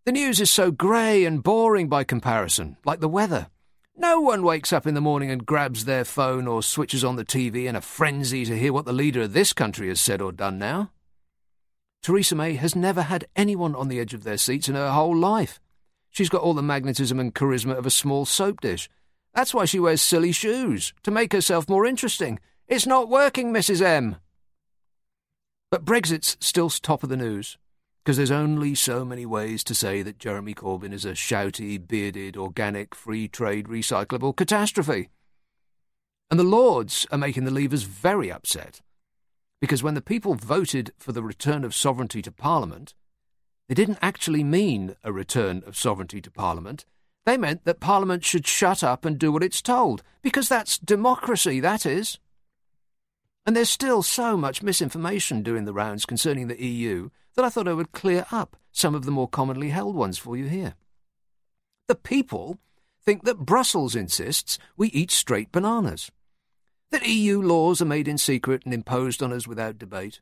the 0.05 0.13
news 0.13 0.39
is 0.39 0.51
so 0.51 0.71
grey 0.71 1.25
and 1.25 1.43
boring 1.43 1.89
by 1.89 2.05
comparison, 2.05 2.77
like 2.85 3.01
the 3.01 3.09
weather. 3.09 3.49
No 3.97 4.21
one 4.21 4.43
wakes 4.43 4.71
up 4.71 4.87
in 4.87 4.95
the 4.95 5.01
morning 5.01 5.31
and 5.31 5.47
grabs 5.47 5.87
their 5.87 6.05
phone 6.05 6.47
or 6.47 6.63
switches 6.63 7.03
on 7.03 7.17
the 7.17 7.25
TV 7.25 7.65
in 7.65 7.75
a 7.75 7.81
frenzy 7.81 8.45
to 8.45 8.59
hear 8.59 8.73
what 8.73 8.85
the 8.85 8.93
leader 8.93 9.23
of 9.23 9.33
this 9.33 9.55
country 9.55 9.89
has 9.89 10.01
said 10.01 10.21
or 10.21 10.31
done 10.31 10.59
now. 10.59 10.91
Theresa 12.03 12.35
May 12.35 12.55
has 12.57 12.77
never 12.77 13.03
had 13.03 13.25
anyone 13.35 13.75
on 13.75 13.89
the 13.89 13.99
edge 13.99 14.13
of 14.13 14.25
their 14.25 14.37
seats 14.37 14.69
in 14.69 14.75
her 14.75 14.91
whole 14.91 15.17
life. 15.17 15.59
She's 16.11 16.29
got 16.29 16.43
all 16.43 16.55
the 16.55 16.63
magnetism 16.63 17.19
and 17.19 17.35
charisma 17.35 17.79
of 17.79 17.87
a 17.87 17.91
small 17.91 18.27
soap 18.27 18.61
dish. 18.61 18.91
That's 19.33 19.55
why 19.55 19.65
she 19.65 19.81
wears 19.81 20.03
silly 20.03 20.33
shoes, 20.33 20.93
to 21.03 21.11
make 21.11 21.33
herself 21.33 21.67
more 21.67 21.87
interesting. 21.87 22.41
It's 22.69 22.87
not 22.87 23.09
working, 23.09 23.55
Mrs. 23.55 23.81
M. 23.81 24.17
But 25.71 25.87
Brexit's 25.87 26.37
still 26.41 26.69
top 26.69 27.03
of 27.03 27.09
the 27.09 27.17
news 27.17 27.57
because 28.05 28.19
there's 28.19 28.31
only 28.31 28.75
so 28.75 29.03
many 29.03 29.25
ways 29.25 29.65
to 29.65 29.75
say 29.75 30.03
that 30.03 30.19
Jeremy 30.19 30.53
Corbyn 30.53 30.93
is 30.93 31.07
a 31.07 31.13
shouty, 31.13 31.79
bearded, 31.79 32.37
organic, 32.37 32.95
free 32.95 33.29
trade, 33.29 33.67
recyclable 33.67 34.37
catastrophe. 34.37 35.09
And 36.31 36.39
the 36.39 36.45
Lords 36.45 37.07
are 37.11 37.17
making 37.17 37.45
the 37.45 37.51
Leavers 37.51 37.87
very 37.87 38.31
upset, 38.31 38.83
because 39.59 39.83
when 39.83 39.95
the 39.95 40.03
people 40.03 40.35
voted 40.35 40.93
for 40.99 41.13
the 41.13 41.23
return 41.23 41.65
of 41.65 41.75
sovereignty 41.75 42.21
to 42.21 42.31
Parliament, 42.31 42.93
they 43.71 43.75
didn't 43.75 43.99
actually 44.03 44.45
mean 44.45 44.97
a 45.03 45.11
return 45.11 45.63
of 45.67 45.75
sovereignty 45.75 46.21
to 46.21 46.31
Parliament. 46.31 46.85
They 47.25 47.39
meant 47.39 47.65
that 47.65 47.81
Parliament 47.81 48.23
should 48.23 48.47
shut 48.47 48.85
up 48.85 49.07
and 49.07 49.19
do 49.19 49.33
what 49.33 49.43
it's 49.43 49.63
told, 49.63 50.03
because 50.21 50.47
that's 50.47 50.77
democracy, 50.77 51.59
that 51.61 51.87
is. 51.87 52.19
And 53.47 53.57
there's 53.57 53.71
still 53.71 54.03
so 54.03 54.37
much 54.37 54.63
misinformation 54.63 55.43
doing 55.43 55.65
the 55.65 55.73
rounds 55.73 56.05
concerning 56.05 56.49
the 56.49 56.63
EU 56.63 57.09
that 57.37 57.45
I 57.45 57.49
thought 57.49 57.69
I 57.69 57.73
would 57.73 57.93
clear 57.93 58.27
up 58.31 58.57
some 58.73 58.95
of 58.95 59.05
the 59.05 59.11
more 59.11 59.29
commonly 59.29 59.71
held 59.71 59.95
ones 59.95 60.19
for 60.19 60.37
you 60.37 60.47
here. 60.47 60.75
The 61.89 61.95
people 61.95 62.59
think 63.05 63.25
that 63.25 63.45
Brussels 63.45 63.95
insists 63.95 64.59
we 64.77 64.89
eat 64.89 65.11
straight 65.11 65.53
bananas, 65.53 66.11
that 66.91 67.07
EU 67.07 67.43
laws 67.43 67.83
are 67.83 67.87
made 67.87 68.09
in 68.09 68.19
secret 68.19 68.63
and 68.65 68.73
imposed 68.73 69.23
on 69.23 69.33
us 69.33 69.47
without 69.47 69.79
debate, 69.79 70.21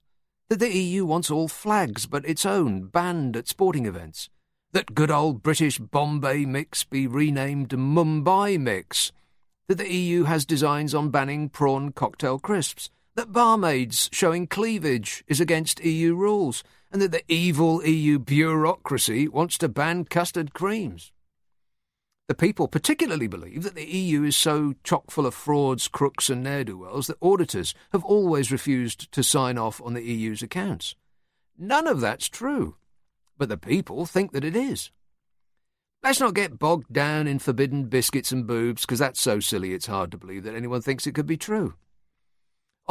that 0.48 0.58
the 0.58 0.76
EU 0.76 1.04
wants 1.04 1.30
all 1.30 1.48
flags 1.48 2.06
but 2.06 2.26
its 2.28 2.44
own 2.44 2.86
banned 2.86 3.36
at 3.36 3.48
sporting 3.48 3.86
events, 3.86 4.28
that 4.72 4.94
good 4.94 5.10
old 5.10 5.42
British 5.42 5.78
Bombay 5.78 6.44
mix 6.44 6.82
be 6.82 7.06
renamed 7.06 7.70
Mumbai 7.70 8.58
mix, 8.58 9.12
that 9.68 9.78
the 9.78 9.92
EU 9.92 10.24
has 10.24 10.44
designs 10.44 10.94
on 10.94 11.10
banning 11.10 11.48
prawn 11.48 11.92
cocktail 11.92 12.38
crisps, 12.38 12.90
that 13.14 13.32
barmaids 13.32 14.08
showing 14.12 14.46
cleavage 14.46 15.22
is 15.26 15.40
against 15.40 15.84
EU 15.84 16.14
rules, 16.14 16.64
and 16.92 17.02
that 17.02 17.12
the 17.12 17.24
evil 17.26 17.84
EU 17.84 18.18
bureaucracy 18.18 19.26
wants 19.26 19.58
to 19.58 19.68
ban 19.68 20.04
custard 20.04 20.52
creams. 20.52 21.10
The 22.28 22.34
people 22.34 22.68
particularly 22.68 23.26
believe 23.26 23.64
that 23.64 23.74
the 23.74 23.84
EU 23.84 24.22
is 24.22 24.36
so 24.36 24.74
chock 24.84 25.10
full 25.10 25.26
of 25.26 25.34
frauds, 25.34 25.88
crooks, 25.88 26.30
and 26.30 26.42
ne'er 26.42 26.64
do 26.64 26.78
wells 26.78 27.08
that 27.08 27.18
auditors 27.20 27.74
have 27.92 28.04
always 28.04 28.52
refused 28.52 29.10
to 29.12 29.22
sign 29.24 29.58
off 29.58 29.80
on 29.82 29.94
the 29.94 30.02
EU's 30.02 30.42
accounts. 30.42 30.94
None 31.58 31.86
of 31.86 32.00
that's 32.00 32.28
true 32.28 32.76
but 33.42 33.48
the 33.48 33.56
people 33.56 34.06
think 34.06 34.30
that 34.30 34.44
it 34.44 34.54
is. 34.54 34.92
Let's 36.00 36.20
not 36.20 36.34
get 36.34 36.60
bogged 36.60 36.92
down 36.92 37.26
in 37.26 37.40
forbidden 37.40 37.86
biscuits 37.86 38.30
and 38.30 38.46
boobs, 38.46 38.82
because 38.82 39.00
that's 39.00 39.20
so 39.20 39.40
silly 39.40 39.72
it's 39.72 39.86
hard 39.86 40.12
to 40.12 40.16
believe 40.16 40.44
that 40.44 40.54
anyone 40.54 40.80
thinks 40.80 41.08
it 41.08 41.14
could 41.16 41.26
be 41.26 41.36
true. 41.36 41.74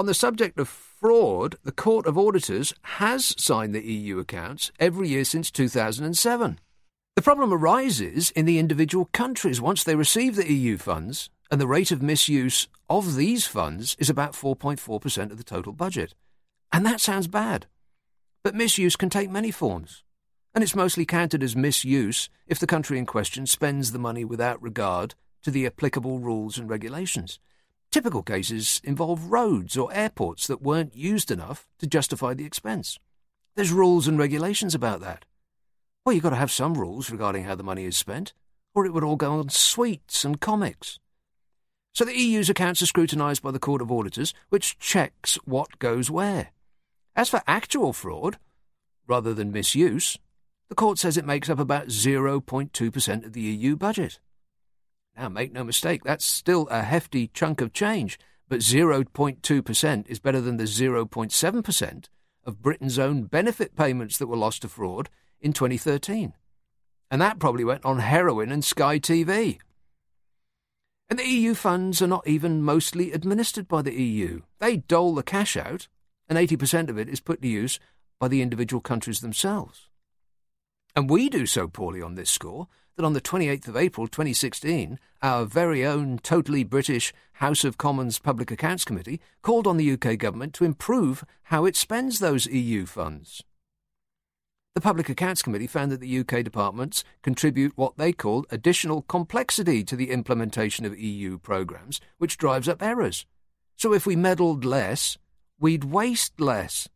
On 0.01 0.07
the 0.07 0.15
subject 0.15 0.59
of 0.59 0.67
fraud, 0.67 1.57
the 1.63 1.71
Court 1.71 2.07
of 2.07 2.17
Auditors 2.17 2.73
has 2.97 3.35
signed 3.37 3.75
the 3.75 3.85
EU 3.85 4.17
accounts 4.17 4.71
every 4.79 5.09
year 5.09 5.23
since 5.23 5.51
2007. 5.51 6.59
The 7.15 7.21
problem 7.21 7.53
arises 7.53 8.31
in 8.31 8.45
the 8.45 8.57
individual 8.57 9.05
countries 9.13 9.61
once 9.61 9.83
they 9.83 9.93
receive 9.93 10.35
the 10.35 10.51
EU 10.51 10.79
funds, 10.79 11.29
and 11.51 11.61
the 11.61 11.67
rate 11.67 11.91
of 11.91 12.01
misuse 12.01 12.67
of 12.89 13.15
these 13.15 13.45
funds 13.45 13.95
is 13.99 14.09
about 14.09 14.33
4.4% 14.33 15.31
of 15.31 15.37
the 15.37 15.43
total 15.43 15.71
budget. 15.71 16.15
And 16.71 16.83
that 16.83 16.99
sounds 16.99 17.27
bad. 17.27 17.67
But 18.43 18.55
misuse 18.55 18.95
can 18.95 19.11
take 19.11 19.29
many 19.29 19.51
forms 19.51 20.03
and 20.55 20.63
it's 20.63 20.75
mostly 20.75 21.05
counted 21.05 21.43
as 21.43 21.55
misuse 21.55 22.27
if 22.47 22.57
the 22.57 22.65
country 22.65 22.97
in 22.97 23.05
question 23.05 23.45
spends 23.45 23.91
the 23.91 23.99
money 23.99 24.25
without 24.25 24.59
regard 24.63 25.13
to 25.43 25.51
the 25.51 25.67
applicable 25.67 26.17
rules 26.17 26.57
and 26.57 26.67
regulations. 26.67 27.39
Typical 27.91 28.23
cases 28.23 28.79
involve 28.85 29.31
roads 29.31 29.75
or 29.75 29.93
airports 29.93 30.47
that 30.47 30.61
weren't 30.61 30.95
used 30.95 31.29
enough 31.29 31.67
to 31.77 31.85
justify 31.85 32.33
the 32.33 32.45
expense. 32.45 32.97
There's 33.55 33.73
rules 33.73 34.07
and 34.07 34.17
regulations 34.17 34.73
about 34.73 35.01
that. 35.01 35.25
Well, 36.05 36.13
you've 36.13 36.23
got 36.23 36.29
to 36.29 36.37
have 36.37 36.51
some 36.51 36.75
rules 36.75 37.09
regarding 37.11 37.43
how 37.43 37.55
the 37.55 37.63
money 37.63 37.83
is 37.83 37.97
spent, 37.97 38.33
or 38.73 38.85
it 38.85 38.93
would 38.93 39.03
all 39.03 39.17
go 39.17 39.33
on 39.33 39.49
sweets 39.49 40.23
and 40.23 40.39
comics. 40.39 40.99
So 41.93 42.05
the 42.05 42.17
EU's 42.17 42.49
accounts 42.49 42.81
are 42.81 42.85
scrutinised 42.85 43.43
by 43.43 43.51
the 43.51 43.59
Court 43.59 43.81
of 43.81 43.91
Auditors, 43.91 44.33
which 44.47 44.79
checks 44.79 45.35
what 45.43 45.77
goes 45.77 46.09
where. 46.09 46.51
As 47.13 47.27
for 47.27 47.41
actual 47.45 47.91
fraud, 47.91 48.37
rather 49.05 49.33
than 49.33 49.51
misuse, 49.51 50.17
the 50.69 50.75
court 50.75 50.97
says 50.97 51.17
it 51.17 51.25
makes 51.25 51.49
up 51.49 51.59
about 51.59 51.87
0.2% 51.87 53.25
of 53.25 53.33
the 53.33 53.41
EU 53.41 53.75
budget. 53.75 54.19
Now, 55.17 55.29
make 55.29 55.51
no 55.51 55.63
mistake, 55.63 56.03
that's 56.03 56.25
still 56.25 56.67
a 56.69 56.81
hefty 56.83 57.27
chunk 57.27 57.61
of 57.61 57.73
change, 57.73 58.17
but 58.47 58.59
0.2% 58.59 60.07
is 60.07 60.19
better 60.19 60.41
than 60.41 60.57
the 60.57 60.63
0.7% 60.63 62.05
of 62.43 62.61
Britain's 62.61 62.99
own 62.99 63.23
benefit 63.23 63.75
payments 63.75 64.17
that 64.17 64.27
were 64.27 64.37
lost 64.37 64.63
to 64.63 64.67
fraud 64.67 65.09
in 65.39 65.53
2013. 65.53 66.33
And 67.09 67.21
that 67.21 67.39
probably 67.39 67.63
went 67.63 67.85
on 67.85 67.99
heroin 67.99 68.51
and 68.51 68.63
Sky 68.63 68.99
TV. 68.99 69.59
And 71.09 71.19
the 71.19 71.27
EU 71.27 71.53
funds 71.53 72.01
are 72.01 72.07
not 72.07 72.25
even 72.25 72.63
mostly 72.63 73.11
administered 73.11 73.67
by 73.67 73.81
the 73.81 73.93
EU. 73.93 74.41
They 74.59 74.77
dole 74.77 75.13
the 75.13 75.23
cash 75.23 75.57
out, 75.57 75.89
and 76.29 76.39
80% 76.39 76.89
of 76.89 76.97
it 76.97 77.09
is 77.09 77.19
put 77.19 77.41
to 77.41 77.47
use 77.49 77.79
by 78.17 78.29
the 78.29 78.41
individual 78.41 78.79
countries 78.79 79.19
themselves. 79.19 79.89
And 80.95 81.09
we 81.09 81.29
do 81.29 81.45
so 81.45 81.67
poorly 81.67 82.01
on 82.01 82.15
this 82.15 82.29
score 82.29 82.67
that 82.95 83.05
on 83.05 83.13
the 83.13 83.21
28th 83.21 83.67
of 83.67 83.77
April 83.77 84.07
2016, 84.07 84.99
our 85.21 85.45
very 85.45 85.85
own 85.85 86.19
totally 86.19 86.63
British 86.63 87.13
House 87.33 87.63
of 87.63 87.77
Commons 87.77 88.19
Public 88.19 88.51
Accounts 88.51 88.83
Committee 88.83 89.21
called 89.41 89.67
on 89.67 89.77
the 89.77 89.91
UK 89.93 90.17
government 90.17 90.53
to 90.55 90.65
improve 90.65 91.23
how 91.43 91.65
it 91.65 91.75
spends 91.75 92.19
those 92.19 92.45
EU 92.47 92.85
funds. 92.85 93.43
The 94.73 94.81
Public 94.81 95.09
Accounts 95.09 95.41
Committee 95.41 95.67
found 95.67 95.91
that 95.91 95.99
the 95.99 96.19
UK 96.19 96.43
departments 96.43 97.03
contribute 97.23 97.73
what 97.75 97.97
they 97.97 98.13
called 98.13 98.45
additional 98.51 99.01
complexity 99.01 99.83
to 99.83 99.95
the 99.95 100.11
implementation 100.11 100.85
of 100.85 100.97
EU 100.97 101.37
programmes, 101.37 101.99
which 102.19 102.37
drives 102.37 102.69
up 102.69 102.81
errors. 102.81 103.25
So 103.75 103.93
if 103.93 104.05
we 104.05 104.15
meddled 104.15 104.63
less, 104.63 105.17
we'd 105.59 105.85
waste 105.85 106.39
less. 106.39 106.87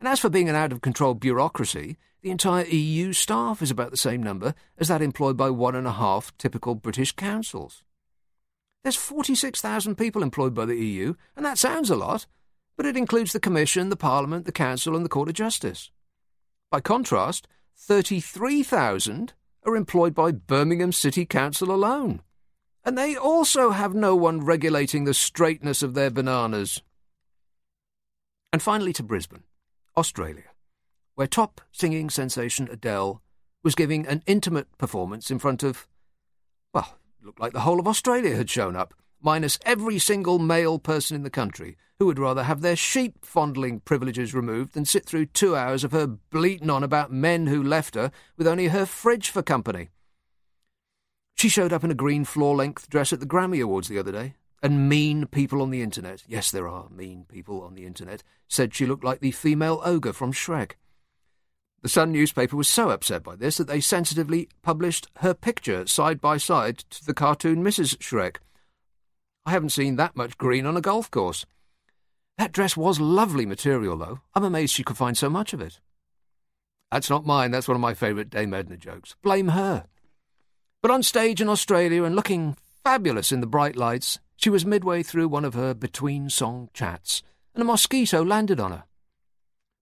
And 0.00 0.08
as 0.08 0.20
for 0.20 0.28
being 0.28 0.48
an 0.48 0.54
out 0.54 0.72
of 0.72 0.80
control 0.80 1.14
bureaucracy, 1.14 1.96
the 2.22 2.30
entire 2.30 2.64
EU 2.64 3.12
staff 3.12 3.62
is 3.62 3.70
about 3.70 3.90
the 3.90 3.96
same 3.96 4.22
number 4.22 4.54
as 4.78 4.88
that 4.88 5.02
employed 5.02 5.36
by 5.36 5.50
one 5.50 5.74
and 5.74 5.86
a 5.86 5.92
half 5.92 6.36
typical 6.36 6.74
British 6.74 7.12
councils. 7.12 7.84
There's 8.82 8.96
46,000 8.96 9.96
people 9.96 10.22
employed 10.22 10.54
by 10.54 10.64
the 10.64 10.76
EU, 10.76 11.14
and 11.36 11.44
that 11.44 11.58
sounds 11.58 11.90
a 11.90 11.96
lot, 11.96 12.26
but 12.76 12.86
it 12.86 12.96
includes 12.96 13.32
the 13.32 13.40
Commission, 13.40 13.88
the 13.88 13.96
Parliament, 13.96 14.46
the 14.46 14.52
Council, 14.52 14.94
and 14.94 15.04
the 15.04 15.08
Court 15.08 15.28
of 15.28 15.34
Justice. 15.34 15.90
By 16.70 16.80
contrast, 16.80 17.48
33,000 17.76 19.32
are 19.64 19.76
employed 19.76 20.14
by 20.14 20.32
Birmingham 20.32 20.92
City 20.92 21.26
Council 21.26 21.72
alone, 21.72 22.22
and 22.84 22.96
they 22.96 23.16
also 23.16 23.70
have 23.70 23.94
no 23.94 24.14
one 24.14 24.44
regulating 24.44 25.04
the 25.04 25.14
straightness 25.14 25.82
of 25.82 25.94
their 25.94 26.10
bananas. 26.10 26.82
And 28.52 28.62
finally 28.62 28.92
to 28.94 29.02
Brisbane, 29.02 29.42
Australia 29.98 30.44
where 31.18 31.26
top 31.26 31.60
singing 31.72 32.08
sensation 32.08 32.68
Adele 32.70 33.20
was 33.64 33.74
giving 33.74 34.06
an 34.06 34.22
intimate 34.24 34.68
performance 34.78 35.32
in 35.32 35.38
front 35.40 35.64
of, 35.64 35.88
well, 36.72 36.96
looked 37.20 37.40
like 37.40 37.52
the 37.52 37.62
whole 37.62 37.80
of 37.80 37.88
Australia 37.88 38.36
had 38.36 38.48
shown 38.48 38.76
up, 38.76 38.94
minus 39.20 39.58
every 39.64 39.98
single 39.98 40.38
male 40.38 40.78
person 40.78 41.16
in 41.16 41.24
the 41.24 41.28
country 41.28 41.76
who 41.98 42.06
would 42.06 42.20
rather 42.20 42.44
have 42.44 42.60
their 42.60 42.76
sheep 42.76 43.24
fondling 43.24 43.80
privileges 43.80 44.32
removed 44.32 44.74
than 44.74 44.84
sit 44.84 45.04
through 45.04 45.26
two 45.26 45.56
hours 45.56 45.82
of 45.82 45.90
her 45.90 46.06
bleating 46.06 46.70
on 46.70 46.84
about 46.84 47.10
men 47.10 47.48
who 47.48 47.60
left 47.60 47.96
her 47.96 48.12
with 48.36 48.46
only 48.46 48.68
her 48.68 48.86
fridge 48.86 49.30
for 49.30 49.42
company. 49.42 49.88
She 51.34 51.48
showed 51.48 51.72
up 51.72 51.82
in 51.82 51.90
a 51.90 51.96
green 51.96 52.24
floor 52.24 52.54
length 52.54 52.88
dress 52.88 53.12
at 53.12 53.18
the 53.18 53.26
Grammy 53.26 53.60
Awards 53.60 53.88
the 53.88 53.98
other 53.98 54.12
day, 54.12 54.34
and 54.62 54.88
mean 54.88 55.26
people 55.26 55.62
on 55.62 55.70
the 55.70 55.82
internet, 55.82 56.24
yes, 56.26 56.50
there 56.50 56.68
are 56.68 56.88
mean 56.90 57.24
people 57.28 57.62
on 57.62 57.74
the 57.74 57.86
internet, 57.86 58.22
said 58.48 58.74
she 58.74 58.86
looked 58.86 59.04
like 59.04 59.20
the 59.20 59.30
female 59.30 59.80
ogre 59.84 60.12
from 60.12 60.32
Shrek. 60.32 60.72
The 61.82 61.88
Sun 61.88 62.10
newspaper 62.10 62.56
was 62.56 62.66
so 62.66 62.90
upset 62.90 63.22
by 63.22 63.36
this 63.36 63.56
that 63.56 63.68
they 63.68 63.80
sensitively 63.80 64.48
published 64.62 65.06
her 65.18 65.32
picture 65.32 65.86
side 65.86 66.20
by 66.20 66.36
side 66.36 66.78
to 66.90 67.04
the 67.04 67.14
cartoon 67.14 67.62
Mrs. 67.62 67.96
Shrek. 67.98 68.38
I 69.46 69.52
haven't 69.52 69.70
seen 69.70 69.96
that 69.96 70.16
much 70.16 70.36
green 70.38 70.66
on 70.66 70.76
a 70.76 70.80
golf 70.80 71.10
course. 71.10 71.46
That 72.36 72.52
dress 72.52 72.76
was 72.76 73.00
lovely 73.00 73.46
material, 73.46 73.96
though. 73.96 74.20
I'm 74.34 74.44
amazed 74.44 74.74
she 74.74 74.84
could 74.84 74.96
find 74.96 75.16
so 75.16 75.30
much 75.30 75.52
of 75.52 75.60
it. 75.60 75.80
That's 76.90 77.10
not 77.10 77.26
mine, 77.26 77.50
that's 77.50 77.68
one 77.68 77.76
of 77.76 77.80
my 77.80 77.94
favourite 77.94 78.30
Dame 78.30 78.54
Edna 78.54 78.76
jokes. 78.76 79.14
Blame 79.22 79.48
her. 79.48 79.86
But 80.82 80.90
on 80.90 81.02
stage 81.02 81.40
in 81.40 81.48
Australia 81.48 82.04
and 82.04 82.16
looking 82.16 82.56
fabulous 82.84 83.30
in 83.30 83.40
the 83.40 83.46
bright 83.46 83.76
lights, 83.76 84.18
she 84.38 84.48
was 84.50 84.64
midway 84.64 85.02
through 85.02 85.26
one 85.26 85.44
of 85.44 85.54
her 85.54 85.74
between 85.74 86.30
song 86.30 86.70
chats, 86.72 87.24
and 87.54 87.62
a 87.62 87.64
mosquito 87.64 88.24
landed 88.24 88.60
on 88.60 88.70
her. 88.70 88.84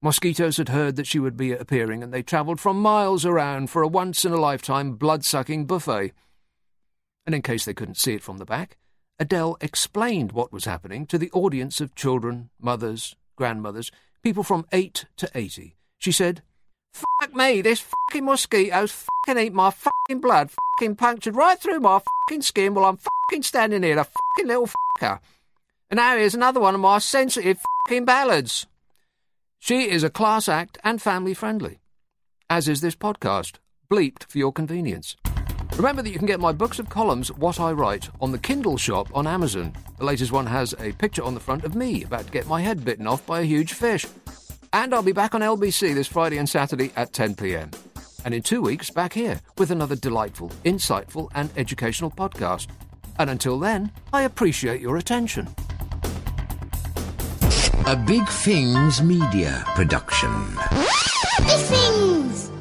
Mosquitoes 0.00 0.56
had 0.56 0.70
heard 0.70 0.96
that 0.96 1.06
she 1.06 1.18
would 1.18 1.36
be 1.36 1.52
appearing, 1.52 2.02
and 2.02 2.12
they 2.12 2.22
travelled 2.22 2.58
from 2.58 2.80
miles 2.80 3.26
around 3.26 3.68
for 3.68 3.82
a 3.82 3.88
once 3.88 4.24
in 4.24 4.32
a 4.32 4.40
lifetime 4.40 4.94
blood 4.94 5.26
sucking 5.26 5.66
buffet. 5.66 6.12
And 7.26 7.34
in 7.34 7.42
case 7.42 7.66
they 7.66 7.74
couldn't 7.74 7.98
see 7.98 8.14
it 8.14 8.22
from 8.22 8.38
the 8.38 8.46
back, 8.46 8.78
Adele 9.18 9.58
explained 9.60 10.32
what 10.32 10.52
was 10.52 10.64
happening 10.64 11.06
to 11.06 11.18
the 11.18 11.30
audience 11.32 11.82
of 11.82 11.94
children, 11.94 12.48
mothers, 12.58 13.14
grandmothers, 13.36 13.90
people 14.22 14.42
from 14.42 14.64
8 14.72 15.04
to 15.18 15.30
80. 15.34 15.76
She 15.98 16.12
said, 16.12 16.42
Fuck 16.96 17.34
me, 17.34 17.60
this 17.60 17.80
fucking 17.80 18.24
mosquito's 18.24 18.92
fucking 18.92 19.42
eat 19.42 19.52
my 19.52 19.70
fucking 19.70 20.20
blood, 20.20 20.50
fucking 20.50 20.96
punctured 20.96 21.36
right 21.36 21.58
through 21.58 21.80
my 21.80 22.00
fucking 22.00 22.42
skin 22.42 22.72
while 22.72 22.86
I'm 22.86 22.98
fucking 22.98 23.42
standing 23.42 23.82
here, 23.82 23.98
a 23.98 24.04
fucking 24.04 24.46
little 24.46 24.68
fucker. 24.98 25.20
And 25.90 25.98
now 25.98 26.16
here's 26.16 26.34
another 26.34 26.60
one 26.60 26.74
of 26.74 26.80
my 26.80 26.98
sensitive 26.98 27.58
fucking 27.86 28.06
ballads. 28.06 28.66
She 29.58 29.90
is 29.90 30.02
a 30.02 30.10
class 30.10 30.48
act 30.48 30.78
and 30.84 31.02
family 31.02 31.34
friendly, 31.34 31.80
as 32.48 32.68
is 32.68 32.80
this 32.80 32.96
podcast, 32.96 33.56
bleeped 33.90 34.24
for 34.24 34.38
your 34.38 34.52
convenience. 34.52 35.16
Remember 35.76 36.00
that 36.00 36.10
you 36.10 36.18
can 36.18 36.26
get 36.26 36.40
my 36.40 36.52
books 36.52 36.78
of 36.78 36.88
columns, 36.88 37.30
What 37.32 37.60
I 37.60 37.72
Write, 37.72 38.08
on 38.20 38.32
the 38.32 38.38
Kindle 38.38 38.78
shop 38.78 39.08
on 39.14 39.26
Amazon. 39.26 39.74
The 39.98 40.04
latest 40.04 40.32
one 40.32 40.46
has 40.46 40.74
a 40.78 40.92
picture 40.92 41.22
on 41.22 41.34
the 41.34 41.40
front 41.40 41.64
of 41.64 41.74
me 41.74 42.04
about 42.04 42.24
to 42.26 42.32
get 42.32 42.46
my 42.46 42.62
head 42.62 42.84
bitten 42.84 43.06
off 43.06 43.26
by 43.26 43.40
a 43.40 43.44
huge 43.44 43.74
fish. 43.74 44.06
And 44.72 44.94
I'll 44.94 45.02
be 45.02 45.12
back 45.12 45.34
on 45.34 45.40
LBC 45.40 45.94
this 45.94 46.06
Friday 46.06 46.38
and 46.38 46.48
Saturday 46.48 46.92
at 46.96 47.12
10 47.12 47.34
pm. 47.36 47.70
And 48.24 48.34
in 48.34 48.42
two 48.42 48.60
weeks, 48.60 48.90
back 48.90 49.12
here 49.12 49.40
with 49.56 49.70
another 49.70 49.96
delightful, 49.96 50.50
insightful, 50.64 51.30
and 51.34 51.50
educational 51.56 52.10
podcast. 52.10 52.68
And 53.18 53.30
until 53.30 53.58
then, 53.58 53.92
I 54.12 54.22
appreciate 54.22 54.80
your 54.80 54.96
attention. 54.96 55.46
A 57.86 57.94
BigFings 57.94 59.00
Media 59.00 59.62
production. 59.76 60.30
BigFings! 61.38 62.55